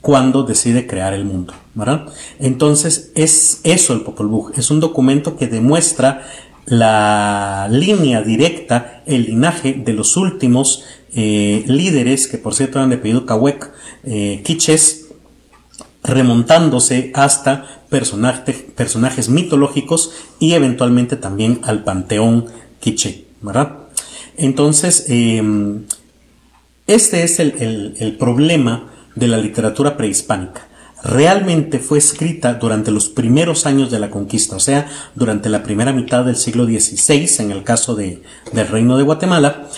cuando 0.00 0.44
decide 0.44 0.86
crear 0.86 1.12
el 1.12 1.24
mundo, 1.24 1.52
¿verdad? 1.74 2.06
Entonces 2.38 3.10
es 3.14 3.60
eso 3.64 3.92
el 3.92 4.02
Popol 4.02 4.28
Vuh, 4.28 4.52
es 4.56 4.70
un 4.70 4.80
documento 4.80 5.36
que 5.36 5.48
demuestra 5.48 6.22
la 6.66 7.68
línea 7.70 8.22
directa, 8.22 9.02
el 9.06 9.24
linaje 9.24 9.74
de 9.74 9.92
los 9.92 10.16
últimos 10.16 10.84
eh, 11.14 11.64
líderes, 11.66 12.28
que 12.28 12.38
por 12.38 12.54
cierto 12.54 12.78
eran 12.78 12.90
de 12.90 12.96
apellido 12.96 13.26
Kawek, 13.26 13.72
eh, 14.04 14.42
remontándose 16.02 17.10
hasta 17.14 17.82
personajes 17.88 19.28
mitológicos 19.28 20.12
y 20.38 20.52
eventualmente 20.52 21.16
también 21.16 21.60
al 21.64 21.84
panteón 21.84 22.46
Quiche, 22.80 23.26
¿verdad? 23.42 23.76
Entonces, 24.36 25.06
em, 25.08 25.84
este 26.88 27.22
es 27.22 27.38
el, 27.38 28.16
problema 28.18 28.88
de 29.14 29.28
la 29.28 29.36
literatura 29.36 29.96
prehispánica. 29.96 30.66
Realmente 31.04 31.78
fue 31.78 31.98
escrita 31.98 32.54
durante 32.54 32.90
los 32.90 33.08
primeros 33.08 33.66
años 33.66 33.90
de 33.90 34.00
la 34.00 34.10
conquista, 34.10 34.56
o 34.56 34.60
sea, 34.60 34.88
durante 35.14 35.48
la 35.48 35.62
primera 35.62 35.92
mitad 35.92 36.24
del 36.24 36.34
siglo 36.34 36.64
XVI, 36.64 37.44
en 37.44 37.52
el 37.52 37.62
caso 37.62 37.94
de, 37.94 38.22
del 38.52 38.66
Reino 38.66 38.96
de 38.96 39.04
Guatemala, 39.04 39.68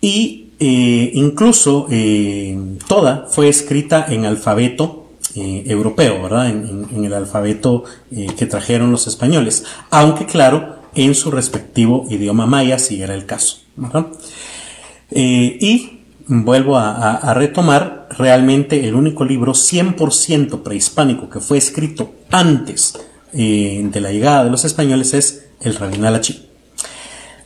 y 0.00 0.50
eh, 0.58 1.12
incluso 1.14 1.86
eh, 1.88 2.58
toda 2.88 3.26
fue 3.30 3.48
escrita 3.48 4.06
en 4.08 4.26
alfabeto 4.26 5.12
eh, 5.36 5.62
europeo, 5.66 6.20
¿verdad? 6.24 6.50
En, 6.50 7.04
el 7.04 7.14
alfabeto 7.14 7.84
que 8.10 8.46
trajeron 8.46 8.90
los 8.90 9.06
españoles, 9.06 9.64
aunque 9.90 10.26
claro, 10.26 10.78
en 10.96 11.14
su 11.14 11.30
respectivo 11.30 12.06
idioma 12.10 12.46
maya, 12.46 12.78
si 12.80 13.00
era 13.00 13.14
el 13.14 13.24
caso. 13.24 13.58
y 15.10 15.97
vuelvo 16.28 16.76
a, 16.76 17.34
retomar, 17.34 18.06
realmente 18.10 18.86
el 18.86 18.94
único 18.94 19.24
libro 19.24 19.52
100% 19.52 20.62
prehispánico 20.62 21.28
que 21.28 21.40
fue 21.40 21.58
escrito 21.58 22.12
antes 22.30 22.98
eh, 23.32 23.80
de 23.90 24.00
la 24.00 24.12
llegada 24.12 24.44
de 24.44 24.50
los 24.50 24.64
españoles 24.64 25.14
es 25.14 25.46
el 25.60 25.74
Rabinal 25.74 26.20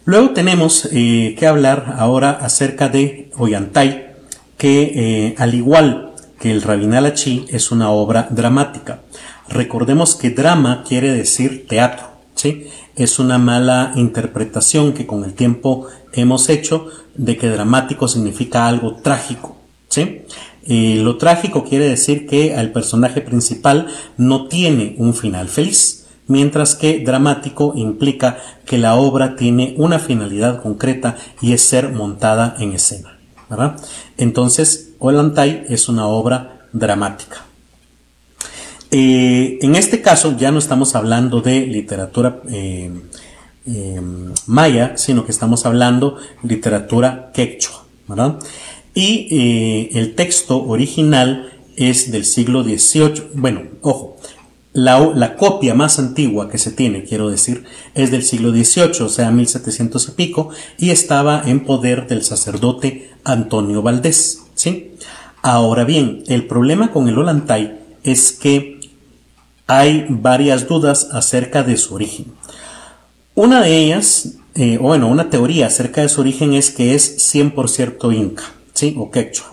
Luego 0.05 0.31
tenemos 0.31 0.89
eh, 0.93 1.37
que 1.39 1.47
hablar 1.47 1.95
ahora 1.97 2.31
acerca 2.31 2.89
de 2.89 3.31
Ollantay, 3.37 4.15
que 4.59 4.93
eh, 4.95 5.35
al 5.39 5.55
igual 5.55 6.13
que 6.41 6.51
el 6.51 6.63
Rabinal 6.63 7.07
es 7.07 7.71
una 7.71 7.91
obra 7.91 8.27
dramática. 8.31 9.01
Recordemos 9.49 10.17
que 10.17 10.31
drama 10.31 10.83
quiere 10.87 11.13
decir 11.13 11.67
teatro, 11.69 12.09
¿sí? 12.35 12.67
Es 12.95 13.19
una 13.19 13.39
mala 13.39 13.93
interpretación 13.97 14.93
que 14.93 15.07
con 15.07 15.25
el 15.25 15.35
tiempo 15.35 15.87
hemos 16.13 16.49
hecho 16.49 16.89
de 17.15 17.37
que 17.37 17.49
dramático 17.49 18.09
significa 18.09 18.67
algo 18.67 18.97
trágico, 18.97 19.57
¿sí? 19.89 20.23
lo 20.67 21.17
trágico 21.17 21.65
quiere 21.65 21.89
decir 21.89 22.27
que 22.27 22.55
el 22.55 22.71
personaje 22.71 23.21
principal 23.21 23.89
no 24.17 24.47
tiene 24.47 24.95
un 24.99 25.15
final 25.15 25.49
feliz, 25.49 26.07
mientras 26.29 26.75
que 26.75 27.01
dramático 27.01 27.73
implica 27.75 28.39
que 28.65 28.79
la 28.79 28.95
obra 28.95 29.37
tiene 29.37 29.75
una 29.77 29.99
finalidad 29.99 30.63
concreta 30.63 31.17
y 31.41 31.53
es 31.53 31.63
ser 31.63 31.91
montada 31.91 32.57
en 32.59 32.73
escena, 32.73 33.19
¿verdad? 33.51 33.77
Entonces, 34.17 34.93
Ollantay 34.99 35.65
es 35.69 35.89
una 35.89 36.07
obra 36.07 36.69
dramática. 36.73 37.45
Eh, 38.93 39.59
en 39.63 39.75
este 39.75 40.03
caso 40.03 40.37
ya 40.37 40.53
no 40.53 40.59
estamos 40.59 40.95
hablando 40.95 41.41
de 41.41 41.67
literatura 41.67 42.43
eh, 42.51 42.91
Em, 43.65 44.35
maya, 44.47 44.97
sino 44.97 45.25
que 45.25 45.31
estamos 45.31 45.67
hablando 45.67 46.17
literatura 46.43 47.31
quechua, 47.33 47.85
Y 48.93 49.29
eh, 49.31 49.91
el 49.93 50.17
texto 50.17 50.65
original 50.65 51.53
es 51.77 52.11
del 52.11 52.25
siglo 52.25 52.65
XVIII, 52.65 53.31
bueno, 53.35 53.63
ojo, 53.81 54.17
la, 54.73 55.37
copia 55.37 55.75
más 55.75 56.01
antigua 56.01 56.51
que 56.51 56.59
se 56.59 56.73
tiene, 56.73 57.05
quiero 57.05 57.31
decir, 57.31 57.63
es 57.95 58.11
del 58.11 58.25
siglo 58.25 58.51
XVIII, 58.51 59.03
o 59.03 59.09
sea, 59.09 59.31
1700 59.31 60.09
y 60.09 60.11
pico, 60.11 60.49
y 60.77 60.91
estaba 60.91 61.43
en 61.47 61.61
poder 61.65 62.09
del 62.09 62.25
sacerdote 62.25 63.11
Antonio 63.23 63.81
Valdés, 63.81 64.43
¿sí? 64.55 64.95
Ahora 65.41 65.85
bien, 65.85 66.25
el 66.27 66.49
problema 66.49 66.91
con 66.91 67.09
el 67.09 67.17
Olantay 67.17 67.79
es 68.03 68.33
que 68.33 68.81
hay 69.67 70.07
varias 70.09 70.67
dudas 70.69 71.09
acerca 71.13 71.63
de 71.63 71.77
su 71.77 71.95
origen. 71.95 72.27
Una 73.35 73.63
de 73.63 73.79
ellas, 73.79 74.35
eh, 74.55 74.79
o 74.79 74.85
bueno, 74.85 75.09
una 75.09 75.31
teoría 75.31 75.67
acerca 75.69 76.03
de 76.03 76.09
su 76.09 76.21
origen 76.21 76.53
es 76.53 76.71
que 76.71 76.95
es 76.95 77.35
100% 77.35 78.15
inca, 78.15 78.45
¿sí? 78.75 78.95
O 78.99 79.11
quechua. 79.11 79.53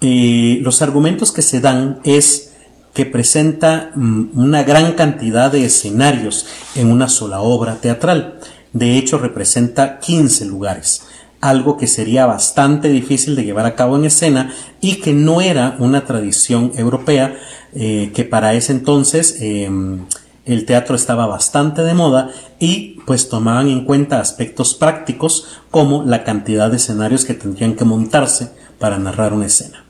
Eh, 0.00 0.58
los 0.62 0.82
argumentos 0.82 1.32
que 1.32 1.42
se 1.42 1.60
dan 1.60 2.00
es 2.04 2.52
que 2.92 3.06
presenta 3.06 3.90
mm, 3.94 4.38
una 4.38 4.62
gran 4.62 4.92
cantidad 4.92 5.50
de 5.50 5.64
escenarios 5.64 6.46
en 6.76 6.92
una 6.92 7.08
sola 7.08 7.40
obra 7.40 7.76
teatral. 7.76 8.38
De 8.72 8.96
hecho, 8.96 9.18
representa 9.18 9.98
15 9.98 10.44
lugares, 10.46 11.02
algo 11.44 11.76
que 11.76 11.86
sería 11.86 12.24
bastante 12.24 12.88
difícil 12.88 13.36
de 13.36 13.44
llevar 13.44 13.66
a 13.66 13.74
cabo 13.74 13.96
en 13.96 14.06
escena 14.06 14.54
y 14.80 14.96
que 15.02 15.12
no 15.12 15.42
era 15.42 15.76
una 15.78 16.06
tradición 16.06 16.72
europea 16.76 17.36
eh, 17.74 18.12
que 18.14 18.24
para 18.24 18.54
ese 18.54 18.72
entonces 18.72 19.36
em, 19.40 20.06
el 20.46 20.64
teatro 20.64 20.96
estaba 20.96 21.26
bastante 21.26 21.82
de 21.82 21.92
moda 21.92 22.30
y 22.58 22.98
pues 23.04 23.28
tomaban 23.28 23.68
en 23.68 23.84
cuenta 23.84 24.20
aspectos 24.20 24.72
prácticos 24.72 25.60
como 25.70 26.02
la 26.04 26.24
cantidad 26.24 26.70
de 26.70 26.76
escenarios 26.78 27.26
que 27.26 27.34
tendrían 27.34 27.74
que 27.74 27.84
montarse 27.84 28.50
para 28.78 28.98
narrar 28.98 29.34
una 29.34 29.44
escena. 29.44 29.84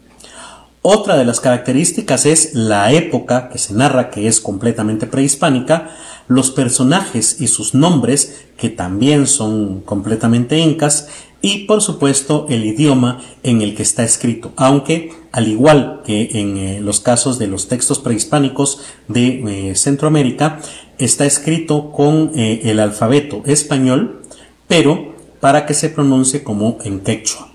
Otra 0.82 1.16
de 1.16 1.24
las 1.24 1.40
características 1.40 2.26
es 2.26 2.52
la 2.54 2.92
época 2.92 3.48
que 3.48 3.58
se 3.58 3.72
narra, 3.72 4.10
que 4.10 4.26
es 4.26 4.40
completamente 4.40 5.06
prehispánica, 5.06 5.88
los 6.28 6.50
personajes 6.50 7.40
y 7.40 7.46
sus 7.46 7.74
nombres, 7.74 8.44
que 8.58 8.68
también 8.68 9.26
son 9.26 9.80
completamente 9.80 10.58
incas, 10.58 11.08
y 11.44 11.66
por 11.66 11.82
supuesto 11.82 12.46
el 12.48 12.64
idioma 12.64 13.20
en 13.42 13.60
el 13.60 13.74
que 13.76 13.82
está 13.82 14.02
escrito, 14.02 14.54
aunque 14.56 15.12
al 15.30 15.46
igual 15.46 16.00
que 16.02 16.40
en 16.40 16.56
eh, 16.56 16.80
los 16.80 17.00
casos 17.00 17.38
de 17.38 17.48
los 17.48 17.68
textos 17.68 17.98
prehispánicos 17.98 18.80
de 19.08 19.68
eh, 19.68 19.74
Centroamérica, 19.74 20.60
está 20.96 21.26
escrito 21.26 21.92
con 21.92 22.32
eh, 22.34 22.62
el 22.64 22.80
alfabeto 22.80 23.42
español, 23.44 24.22
pero 24.68 25.14
para 25.40 25.66
que 25.66 25.74
se 25.74 25.90
pronuncie 25.90 26.42
como 26.42 26.78
en 26.82 27.00
quechua. 27.00 27.52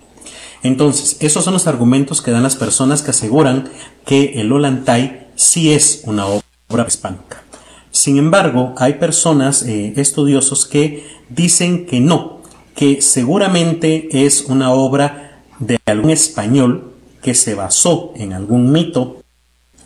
Entonces, 0.62 1.17
esos 1.19 1.43
son 1.43 1.54
los 1.54 1.65
argumentos 1.65 2.21
que 2.21 2.30
dan 2.30 2.43
las 2.43 2.58
personas 2.58 3.02
que 3.02 3.10
aseguran 3.10 3.69
que 4.06 4.34
el 4.39 4.52
Ollantay 4.52 5.30
sí 5.34 5.73
es 5.73 6.04
una 6.06 6.28
obra 6.28 6.86
hispánica. 6.88 7.41
Sin 7.89 8.19
embargo, 8.19 8.75
hay 8.78 8.95
personas 8.95 9.63
estudiosos 9.63 10.67
que 10.67 11.08
dicen 11.30 11.88
que 11.88 11.99
no, 11.99 12.38
que 12.79 13.01
seguramente 13.01 14.07
es 14.25 14.43
una 14.43 14.71
obra 14.71 15.41
de 15.59 15.79
algún 15.85 16.11
español 16.11 16.93
que 17.21 17.35
se 17.35 17.53
basó 17.53 18.13
en 18.15 18.31
algún 18.31 18.71
mito, 18.71 19.21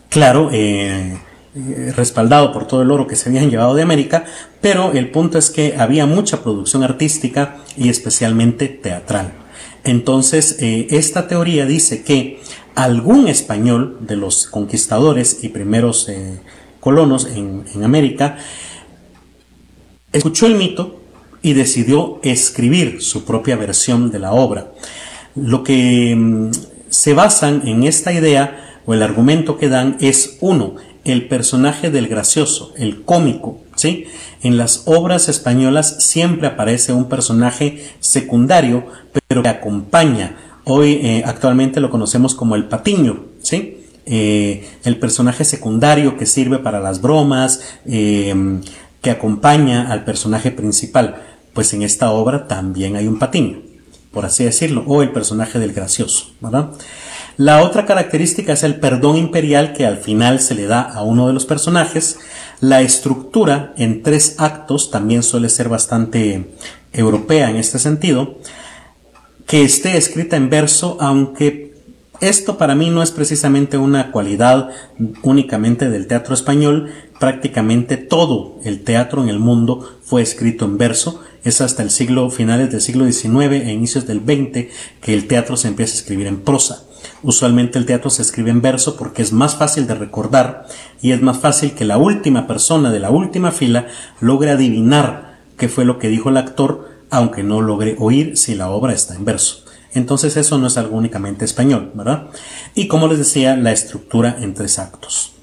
claro, 0.10 0.52
eh, 0.52 1.18
eh, 1.56 1.94
respaldado 1.96 2.54
por 2.54 2.68
todo 2.68 2.84
el 2.84 2.92
oro 2.92 3.08
que 3.08 3.16
se 3.16 3.30
habían 3.30 3.50
llevado 3.50 3.74
de 3.74 3.82
América, 3.82 4.26
pero 4.62 4.92
el 4.92 5.10
punto 5.10 5.40
es 5.40 5.50
que 5.50 5.74
había 5.76 6.06
mucha 6.06 6.44
producción 6.44 6.84
artística 6.84 7.58
y 7.76 7.90
especialmente 7.90 8.68
teatral. 8.68 9.34
Entonces, 9.84 10.58
eh, 10.60 10.86
esta 10.92 11.28
teoría 11.28 11.66
dice 11.66 12.04
que 12.04 12.42
algún 12.76 13.28
español 13.28 13.98
de 14.02 14.18
los 14.18 14.46
conquistadores 14.46 15.44
y 15.44 15.50
primeros 15.50 16.12
colonos 16.80 17.26
en 17.26 17.84
América 17.84 18.38
escuchó 20.12 20.46
el 20.46 20.54
mito, 20.54 21.03
y 21.44 21.54
decidió 21.54 22.20
escribir 22.24 23.04
su 23.04 23.26
propia 23.26 23.58
versión 23.58 24.10
de 24.10 24.18
la 24.18 24.32
obra. 24.32 24.72
Lo 25.36 25.64
que 25.64 26.16
mm, 26.16 26.52
se 26.90 27.14
basan 27.14 27.68
en 27.68 27.84
esta 27.84 28.12
idea 28.12 28.80
o 28.86 28.94
el 28.94 29.04
argumento 29.04 29.58
que 29.58 29.70
dan 29.70 29.98
es 30.00 30.38
uno, 30.40 30.76
el 31.04 31.28
personaje 31.28 31.92
del 31.92 32.08
gracioso, 32.08 32.74
el 32.78 33.04
cómico, 33.04 33.60
¿sí? 33.76 34.06
En 34.42 34.58
las 34.58 34.84
obras 34.86 35.28
españolas 35.28 36.04
siempre 36.04 36.48
aparece 36.48 36.94
un 36.94 37.10
personaje 37.10 37.84
secundario, 38.00 38.86
pero 39.28 39.44
que 39.44 39.50
acompaña. 39.50 40.38
Hoy 40.64 41.00
eh, 41.02 41.24
actualmente 41.26 41.82
lo 41.82 41.90
conocemos 41.90 42.36
como 42.36 42.56
el 42.56 42.66
patiño, 42.66 43.26
¿sí? 43.42 43.86
Eh, 44.06 44.66
el 44.86 44.98
personaje 44.98 45.44
secundario 45.44 46.18
que 46.18 46.26
sirve 46.26 46.60
para 46.60 46.80
las 46.80 47.02
bromas, 47.02 47.62
eh, 47.86 48.62
que 49.02 49.12
acompaña 49.12 49.92
al 49.92 50.06
personaje 50.06 50.52
principal 50.52 51.22
pues 51.54 51.74
en 51.74 51.82
esta 51.84 52.12
obra 52.12 52.48
también 52.48 52.96
hay 52.96 53.08
un 53.08 53.20
patín, 53.20 53.82
por 54.12 54.26
así 54.26 54.44
decirlo, 54.44 54.84
o 54.88 55.02
el 55.02 55.12
personaje 55.12 55.60
del 55.60 55.74
gracioso, 55.74 56.32
¿verdad? 56.42 56.72
La 57.38 57.64
otra 57.64 57.86
característica 57.86 58.54
es 58.54 58.64
el 58.64 58.80
perdón 58.80 59.18
imperial 59.18 59.74
que 59.74 59.88
al 59.88 59.98
final 59.98 60.40
se 60.40 60.54
le 60.54 60.68
da 60.68 60.82
a 60.82 61.02
uno 61.02 61.28
de 61.28 61.34
los 61.34 61.46
personajes. 61.46 62.20
La 62.60 62.82
estructura 62.82 63.74
en 63.76 64.04
tres 64.04 64.36
actos 64.38 64.92
también 64.92 65.24
suele 65.24 65.50
ser 65.50 65.68
bastante 65.68 66.52
europea 66.92 67.50
en 67.50 67.56
este 67.56 67.80
sentido. 67.80 68.38
Que 69.48 69.64
esté 69.64 69.98
escrita 69.98 70.36
en 70.38 70.52
verso, 70.52 70.98
aunque 71.00 71.63
esto 72.30 72.58
para 72.58 72.76
mí 72.76 72.90
no 72.90 73.04
es 73.04 73.12
precisamente 73.12 73.78
una 73.78 74.12
cualidad 74.12 74.70
únicamente 75.22 75.90
del 75.90 76.08
teatro 76.08 76.34
español, 76.34 76.92
prácticamente 77.20 77.98
todo 77.98 78.60
el 78.64 78.84
teatro 78.84 79.22
en 79.22 79.30
el 79.30 79.40
mundo 79.40 79.98
fue 80.04 80.22
escrito 80.22 80.66
en 80.66 80.78
verso 80.78 81.22
es 81.44 81.62
hasta 81.62 81.84
el 81.84 81.90
siglo 81.90 82.30
finales 82.30 82.72
del 82.72 82.82
siglo 82.82 83.06
XIX 83.06 83.66
e 83.66 83.74
inicios 83.74 84.08
del 84.08 84.20
XX 84.20 84.72
que 85.02 85.14
el 85.14 85.28
teatro 85.28 85.58
se 85.58 85.68
empieza 85.68 85.94
a 85.94 85.98
escribir 86.00 86.28
en 86.28 86.42
prosa. 86.42 86.84
Usualmente 87.22 87.78
el 87.78 87.86
teatro 87.86 88.10
se 88.10 88.22
escribe 88.22 88.50
en 88.50 88.62
verso 88.62 88.96
porque 88.96 89.22
es 89.22 89.34
más 89.34 89.56
fácil 89.56 89.88
de 89.88 89.96
recordar 89.96 90.68
y 91.02 91.12
es 91.12 91.22
más 91.22 91.40
fácil 91.40 91.74
que 91.74 91.86
la 91.86 91.98
última 91.98 92.48
persona 92.48 92.92
de 92.92 93.00
la 93.00 93.12
última 93.12 93.52
fila 93.52 93.88
logre 94.22 94.52
adivinar 94.52 95.40
qué 95.58 95.68
fue 95.68 95.86
lo 95.86 96.00
que 96.00 96.08
dijo 96.08 96.30
el 96.30 96.38
actor, 96.38 96.90
aunque 97.10 97.44
no 97.44 97.62
logre 97.62 97.98
oír 98.00 98.38
si 98.38 98.56
la 98.56 98.70
obra 98.70 98.94
está 98.94 99.16
en 99.16 99.26
verso. 99.26 99.63
Entonces 99.94 100.38
eso 100.38 100.58
no 100.58 100.68
es 100.68 100.78
algo 100.78 100.98
únicamente 100.98 101.46
español, 101.46 101.92
¿verdad? 101.94 102.28
Y 102.76 102.88
como 102.88 103.08
les 103.08 103.20
decía, 103.20 103.56
la 103.56 103.72
estructura 103.72 104.38
en 104.42 104.54
tres 104.54 104.80
actos. 104.80 105.34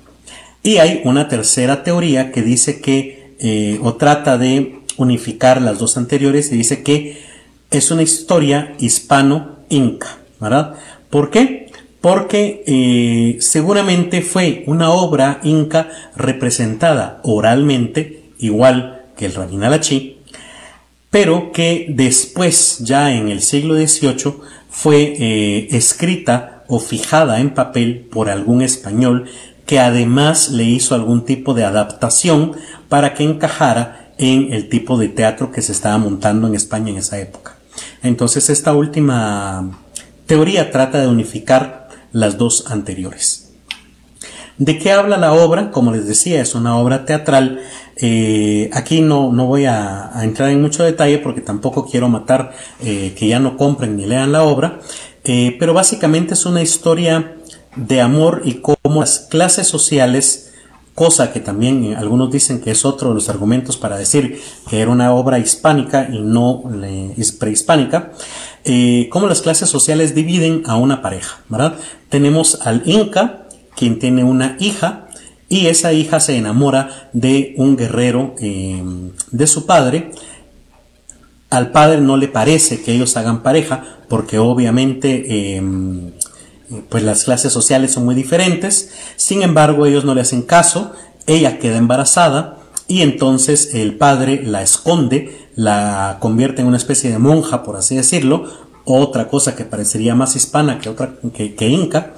Y 0.62 0.78
hay 0.78 1.00
una 1.04 1.28
tercera 1.28 1.82
teoría 1.82 2.32
que 2.32 2.42
dice 2.42 2.80
que, 2.80 3.34
eh, 3.38 3.78
o 3.82 3.94
trata 3.94 4.36
de 4.36 4.80
unificar 4.96 5.62
las 5.62 5.78
dos 5.78 5.96
anteriores 5.96 6.52
y 6.52 6.56
dice 6.56 6.82
que 6.82 7.22
es 7.70 7.90
una 7.90 8.02
historia 8.02 8.74
hispano-inca, 8.78 10.18
¿verdad? 10.40 10.74
¿Por 11.08 11.30
qué? 11.30 11.70
Porque 12.00 12.64
eh, 12.66 13.36
seguramente 13.40 14.22
fue 14.22 14.64
una 14.66 14.90
obra 14.90 15.40
inca 15.42 15.88
representada 16.16 17.20
oralmente, 17.22 18.32
igual 18.38 19.02
que 19.16 19.26
el 19.26 19.34
Rabinalachi, 19.34 20.19
pero 21.10 21.52
que 21.52 21.86
después, 21.90 22.78
ya 22.80 23.12
en 23.12 23.28
el 23.28 23.42
siglo 23.42 23.74
XVIII, 23.74 24.34
fue 24.70 25.14
eh, 25.18 25.68
escrita 25.72 26.64
o 26.68 26.78
fijada 26.78 27.40
en 27.40 27.52
papel 27.52 28.08
por 28.10 28.30
algún 28.30 28.62
español 28.62 29.28
que 29.66 29.80
además 29.80 30.50
le 30.50 30.64
hizo 30.64 30.94
algún 30.94 31.24
tipo 31.24 31.54
de 31.54 31.64
adaptación 31.64 32.52
para 32.88 33.14
que 33.14 33.24
encajara 33.24 34.12
en 34.18 34.52
el 34.52 34.68
tipo 34.68 34.98
de 34.98 35.08
teatro 35.08 35.50
que 35.50 35.62
se 35.62 35.72
estaba 35.72 35.98
montando 35.98 36.46
en 36.46 36.54
España 36.54 36.90
en 36.90 36.98
esa 36.98 37.18
época. 37.18 37.56
Entonces 38.02 38.50
esta 38.50 38.72
última 38.72 39.78
teoría 40.26 40.70
trata 40.70 41.00
de 41.00 41.08
unificar 41.08 41.88
las 42.12 42.38
dos 42.38 42.66
anteriores. 42.68 43.50
¿De 44.58 44.78
qué 44.78 44.92
habla 44.92 45.16
la 45.16 45.32
obra? 45.32 45.70
Como 45.70 45.90
les 45.90 46.06
decía, 46.06 46.42
es 46.42 46.54
una 46.54 46.76
obra 46.76 47.06
teatral. 47.06 47.60
Eh, 48.00 48.70
aquí 48.72 49.00
no, 49.00 49.32
no 49.32 49.46
voy 49.46 49.66
a, 49.66 50.10
entrar 50.22 50.50
en 50.50 50.62
mucho 50.62 50.84
detalle 50.84 51.18
porque 51.18 51.40
tampoco 51.40 51.86
quiero 51.86 52.08
matar 52.08 52.52
eh, 52.80 53.14
que 53.16 53.28
ya 53.28 53.38
no 53.38 53.56
compren 53.56 53.96
ni 53.96 54.06
lean 54.06 54.32
la 54.32 54.42
obra, 54.42 54.80
eh, 55.24 55.56
pero 55.58 55.74
básicamente 55.74 56.34
es 56.34 56.46
una 56.46 56.62
historia 56.62 57.36
de 57.76 58.00
amor 58.00 58.42
y 58.44 58.54
cómo 58.54 59.00
las 59.00 59.26
clases 59.30 59.66
sociales 59.68 60.50
cosa 61.00 61.32
que 61.32 61.40
también 61.40 61.94
algunos 61.96 62.30
dicen 62.30 62.60
que 62.60 62.72
es 62.72 62.84
otro 62.84 63.08
de 63.08 63.14
los 63.14 63.30
argumentos 63.30 63.78
para 63.78 63.96
decir 63.96 64.38
que 64.68 64.80
era 64.80 64.90
una 64.90 65.14
obra 65.14 65.38
hispánica 65.38 66.08
y 66.12 66.20
no 66.20 66.62
prehispánica, 67.38 68.12
eh, 68.64 69.08
cómo 69.10 69.26
las 69.26 69.40
clases 69.40 69.70
sociales 69.70 70.14
dividen 70.14 70.62
a 70.66 70.76
una 70.76 71.00
pareja, 71.00 71.40
¿verdad? 71.48 71.76
Tenemos 72.10 72.66
al 72.66 72.82
Inca, 72.84 73.46
quien 73.76 73.98
tiene 73.98 74.24
una 74.24 74.56
hija, 74.60 75.06
y 75.50 75.66
esa 75.66 75.92
hija 75.92 76.18
se 76.20 76.38
enamora 76.38 77.10
de 77.12 77.52
un 77.58 77.76
guerrero 77.76 78.34
eh, 78.40 78.82
de 79.30 79.46
su 79.46 79.66
padre. 79.66 80.12
Al 81.50 81.70
padre 81.72 82.00
no 82.00 82.16
le 82.16 82.28
parece 82.28 82.80
que 82.80 82.94
ellos 82.94 83.18
hagan 83.18 83.42
pareja, 83.42 83.98
porque 84.08 84.38
obviamente 84.38 85.60
pues 86.88 87.02
las 87.02 87.24
clases 87.24 87.52
sociales 87.52 87.92
son 87.92 88.04
muy 88.04 88.14
diferentes, 88.14 88.90
sin 89.16 89.42
embargo 89.42 89.86
ellos 89.86 90.04
no 90.04 90.14
le 90.14 90.20
hacen 90.20 90.42
caso, 90.42 90.92
ella 91.26 91.58
queda 91.58 91.76
embarazada 91.76 92.58
y 92.86 93.02
entonces 93.02 93.74
el 93.74 93.96
padre 93.96 94.42
la 94.44 94.62
esconde, 94.62 95.48
la 95.56 96.18
convierte 96.20 96.62
en 96.62 96.68
una 96.68 96.76
especie 96.76 97.10
de 97.10 97.18
monja, 97.18 97.62
por 97.62 97.76
así 97.76 97.96
decirlo, 97.96 98.44
otra 98.84 99.28
cosa 99.28 99.54
que 99.54 99.64
parecería 99.64 100.14
más 100.14 100.36
hispana 100.36 100.78
que 100.78 100.88
otra 100.88 101.14
que, 101.34 101.68
inca, 101.68 102.14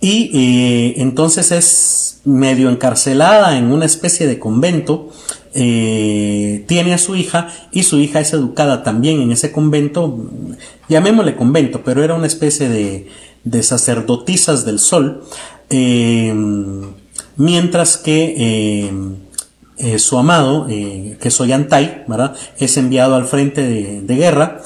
y 0.00 0.30
eh, 0.32 0.94
entonces 0.96 1.52
es 1.52 2.20
medio 2.24 2.70
encarcelada 2.70 3.58
en 3.58 3.70
una 3.70 3.84
especie 3.84 4.26
de 4.26 4.38
convento, 4.38 5.10
eh, 5.52 6.64
tiene 6.68 6.94
a 6.94 6.98
su 6.98 7.16
hija 7.16 7.48
y 7.70 7.82
su 7.82 7.98
hija 7.98 8.20
es 8.20 8.32
educada 8.32 8.82
también 8.82 9.20
en 9.20 9.30
ese 9.30 9.52
convento, 9.52 10.30
llamémosle 10.88 11.36
convento, 11.36 11.82
pero 11.84 12.02
era 12.02 12.14
una 12.14 12.26
especie 12.26 12.68
de, 12.68 13.08
de 13.44 13.62
sacerdotisas 13.62 14.64
del 14.64 14.78
sol, 14.78 15.24
eh, 15.68 16.34
mientras 17.36 17.96
que 17.98 18.90
su 19.96 20.18
amado, 20.18 20.66
que 20.66 21.18
es 21.20 21.40
Ollantay, 21.40 22.04
¿verdad? 22.06 22.34
es 22.58 22.76
enviado 22.76 23.14
al 23.14 23.24
frente 23.24 23.62
de, 23.62 24.16
guerra 24.16 24.60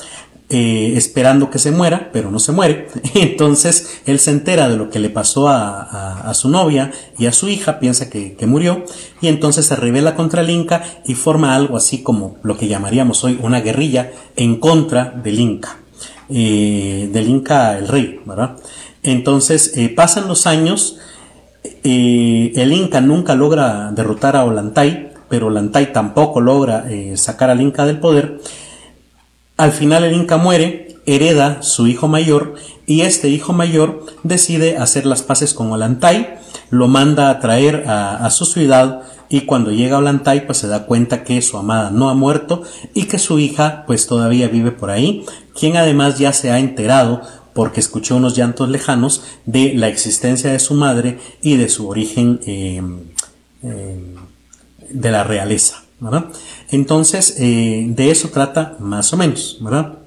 eh, 0.50 0.92
esperando 0.94 1.48
que 1.48 1.58
se 1.58 1.70
muera, 1.70 2.10
pero 2.12 2.30
no 2.30 2.38
se 2.38 2.52
muere. 2.52 2.88
Entonces 3.14 4.02
él 4.04 4.18
se 4.18 4.30
entera 4.30 4.68
de 4.68 4.76
lo 4.76 4.90
que 4.90 4.98
le 4.98 5.08
pasó 5.08 5.48
a, 5.48 6.30
su 6.34 6.50
novia 6.50 6.92
y 7.18 7.26
a 7.26 7.32
su 7.32 7.48
hija, 7.48 7.80
piensa 7.80 8.10
que, 8.10 8.36
murió, 8.46 8.84
y 9.20 9.28
entonces 9.28 9.66
se 9.66 9.76
revela 9.76 10.14
contra 10.16 10.42
el 10.42 10.50
Inca 10.50 10.82
y 11.06 11.14
forma 11.14 11.54
algo 11.54 11.76
así 11.76 12.02
como 12.02 12.36
lo 12.42 12.58
que 12.58 12.66
llamaríamos 12.66 13.24
hoy 13.24 13.38
una 13.40 13.60
guerrilla 13.60 14.10
en 14.36 14.56
contra 14.56 15.04
del 15.04 15.38
Inca, 15.38 15.78
eh, 16.28 17.08
del 17.12 17.28
Inca 17.28 17.78
el 17.78 17.88
rey, 17.88 18.20
¿verdad? 18.26 18.56
Entonces 19.02 19.72
eh, 19.76 19.88
pasan 19.88 20.28
los 20.28 20.46
años, 20.46 20.98
el 21.82 22.72
Inca 22.72 23.00
nunca 23.00 23.34
logra 23.34 23.92
derrotar 23.92 24.36
a 24.36 24.44
Olantay, 24.44 25.12
pero 25.28 25.46
Olantay 25.46 25.92
tampoco 25.92 26.40
logra 26.40 26.84
sacar 27.14 27.50
al 27.50 27.60
Inca 27.60 27.86
del 27.86 28.00
poder, 28.00 28.40
al 29.56 29.72
final 29.72 30.04
el 30.04 30.14
Inca 30.14 30.36
muere, 30.36 30.96
hereda 31.06 31.62
su 31.62 31.86
hijo 31.86 32.08
mayor 32.08 32.54
y 32.86 33.02
este 33.02 33.28
hijo 33.28 33.52
mayor 33.52 34.04
decide 34.22 34.78
hacer 34.78 35.06
las 35.06 35.22
paces 35.22 35.54
con 35.54 35.70
Olantay, 35.70 36.38
lo 36.70 36.88
manda 36.88 37.30
a 37.30 37.40
traer 37.40 37.84
a, 37.86 38.28
su 38.30 38.46
ciudad 38.46 39.02
y 39.28 39.42
cuando 39.42 39.70
llega 39.70 39.96
a 39.96 39.98
Olantay 39.98 40.46
pues 40.46 40.58
se 40.58 40.68
da 40.68 40.86
cuenta 40.86 41.24
que 41.24 41.40
su 41.42 41.56
amada 41.56 41.90
no 41.90 42.08
ha 42.08 42.14
muerto 42.14 42.62
y 42.94 43.04
que 43.04 43.18
su 43.18 43.38
hija 43.38 43.84
pues 43.86 44.06
todavía 44.06 44.48
vive 44.48 44.72
por 44.72 44.90
ahí, 44.90 45.24
quien 45.58 45.76
además 45.76 46.18
ya 46.18 46.32
se 46.32 46.50
ha 46.50 46.58
enterado 46.58 47.22
porque 47.52 47.80
escuchó 47.80 48.16
unos 48.16 48.36
llantos 48.36 48.68
lejanos 48.68 49.22
de 49.46 49.74
la 49.74 49.88
existencia 49.88 50.50
de 50.50 50.58
su 50.58 50.74
madre 50.74 51.18
y 51.40 51.56
de 51.56 51.68
su 51.68 51.88
origen 51.88 52.40
eh, 52.46 52.82
eh, 53.62 54.14
de 54.90 55.10
la 55.10 55.22
realeza. 55.22 55.83
Entonces, 56.70 57.36
eh, 57.38 57.86
de 57.88 58.10
eso 58.10 58.28
trata 58.28 58.76
más 58.78 59.12
o 59.12 59.16
menos, 59.16 59.58
¿verdad? 59.60 59.98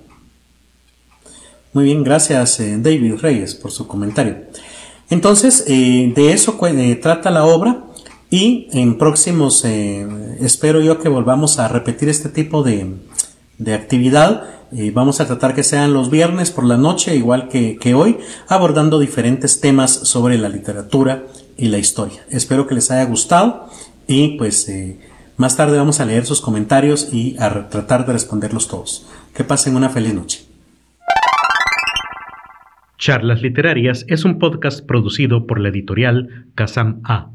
Muy 1.73 1.85
bien, 1.85 2.03
gracias 2.03 2.59
eh, 2.59 2.77
David 2.79 3.15
Reyes 3.21 3.55
por 3.55 3.71
su 3.71 3.87
comentario. 3.87 4.37
Entonces, 5.09 5.63
eh, 5.67 6.11
de 6.15 6.33
eso 6.33 6.59
trata 7.01 7.31
la 7.31 7.45
obra 7.45 7.83
y 8.29 8.67
en 8.73 8.97
próximos, 8.97 9.63
espero 9.63 10.81
yo 10.81 10.99
que 10.99 11.07
volvamos 11.07 11.59
a 11.59 11.69
repetir 11.69 12.09
este 12.09 12.27
tipo 12.27 12.61
de, 12.61 12.95
actividad. 13.73 14.43
vamos 14.93 15.21
a 15.21 15.25
tratar 15.25 15.55
que 15.55 15.63
sean 15.63 15.93
los 15.93 16.09
viernes 16.09 16.51
por 16.51 16.65
la 16.65 16.75
noche, 16.75 17.15
igual 17.15 17.47
que, 17.47 17.77
que 17.77 17.93
hoy, 17.93 18.17
abordando 18.49 18.99
diferentes 18.99 19.61
temas 19.61 19.91
sobre 19.91 20.37
la 20.37 20.49
literatura 20.49 21.23
y 21.55 21.69
la 21.69 21.77
historia. 21.77 22.25
Espero 22.29 22.67
que 22.67 22.75
les 22.75 22.91
haya 22.91 23.05
gustado 23.05 23.69
y 24.07 24.37
pues 24.37 24.67
más 25.37 25.55
tarde 25.55 25.77
vamos 25.77 25.99
a 25.99 26.05
leer 26.05 26.25
sus 26.25 26.41
comentarios 26.41 27.13
y 27.13 27.35
a 27.39 27.69
tratar 27.69 28.05
de 28.05 28.13
responderlos 28.13 28.67
todos. 28.67 29.07
Que 29.33 29.43
pasen 29.43 29.75
una 29.75 29.89
feliz 29.89 30.13
noche. 30.13 30.45
Charlas 32.97 33.41
Literarias 33.41 34.05
es 34.07 34.25
un 34.25 34.39
podcast 34.39 34.85
producido 34.85 35.45
por 35.45 35.59
la 35.59 35.69
editorial 35.69 36.47
Kazam 36.55 37.01
A 37.03 37.29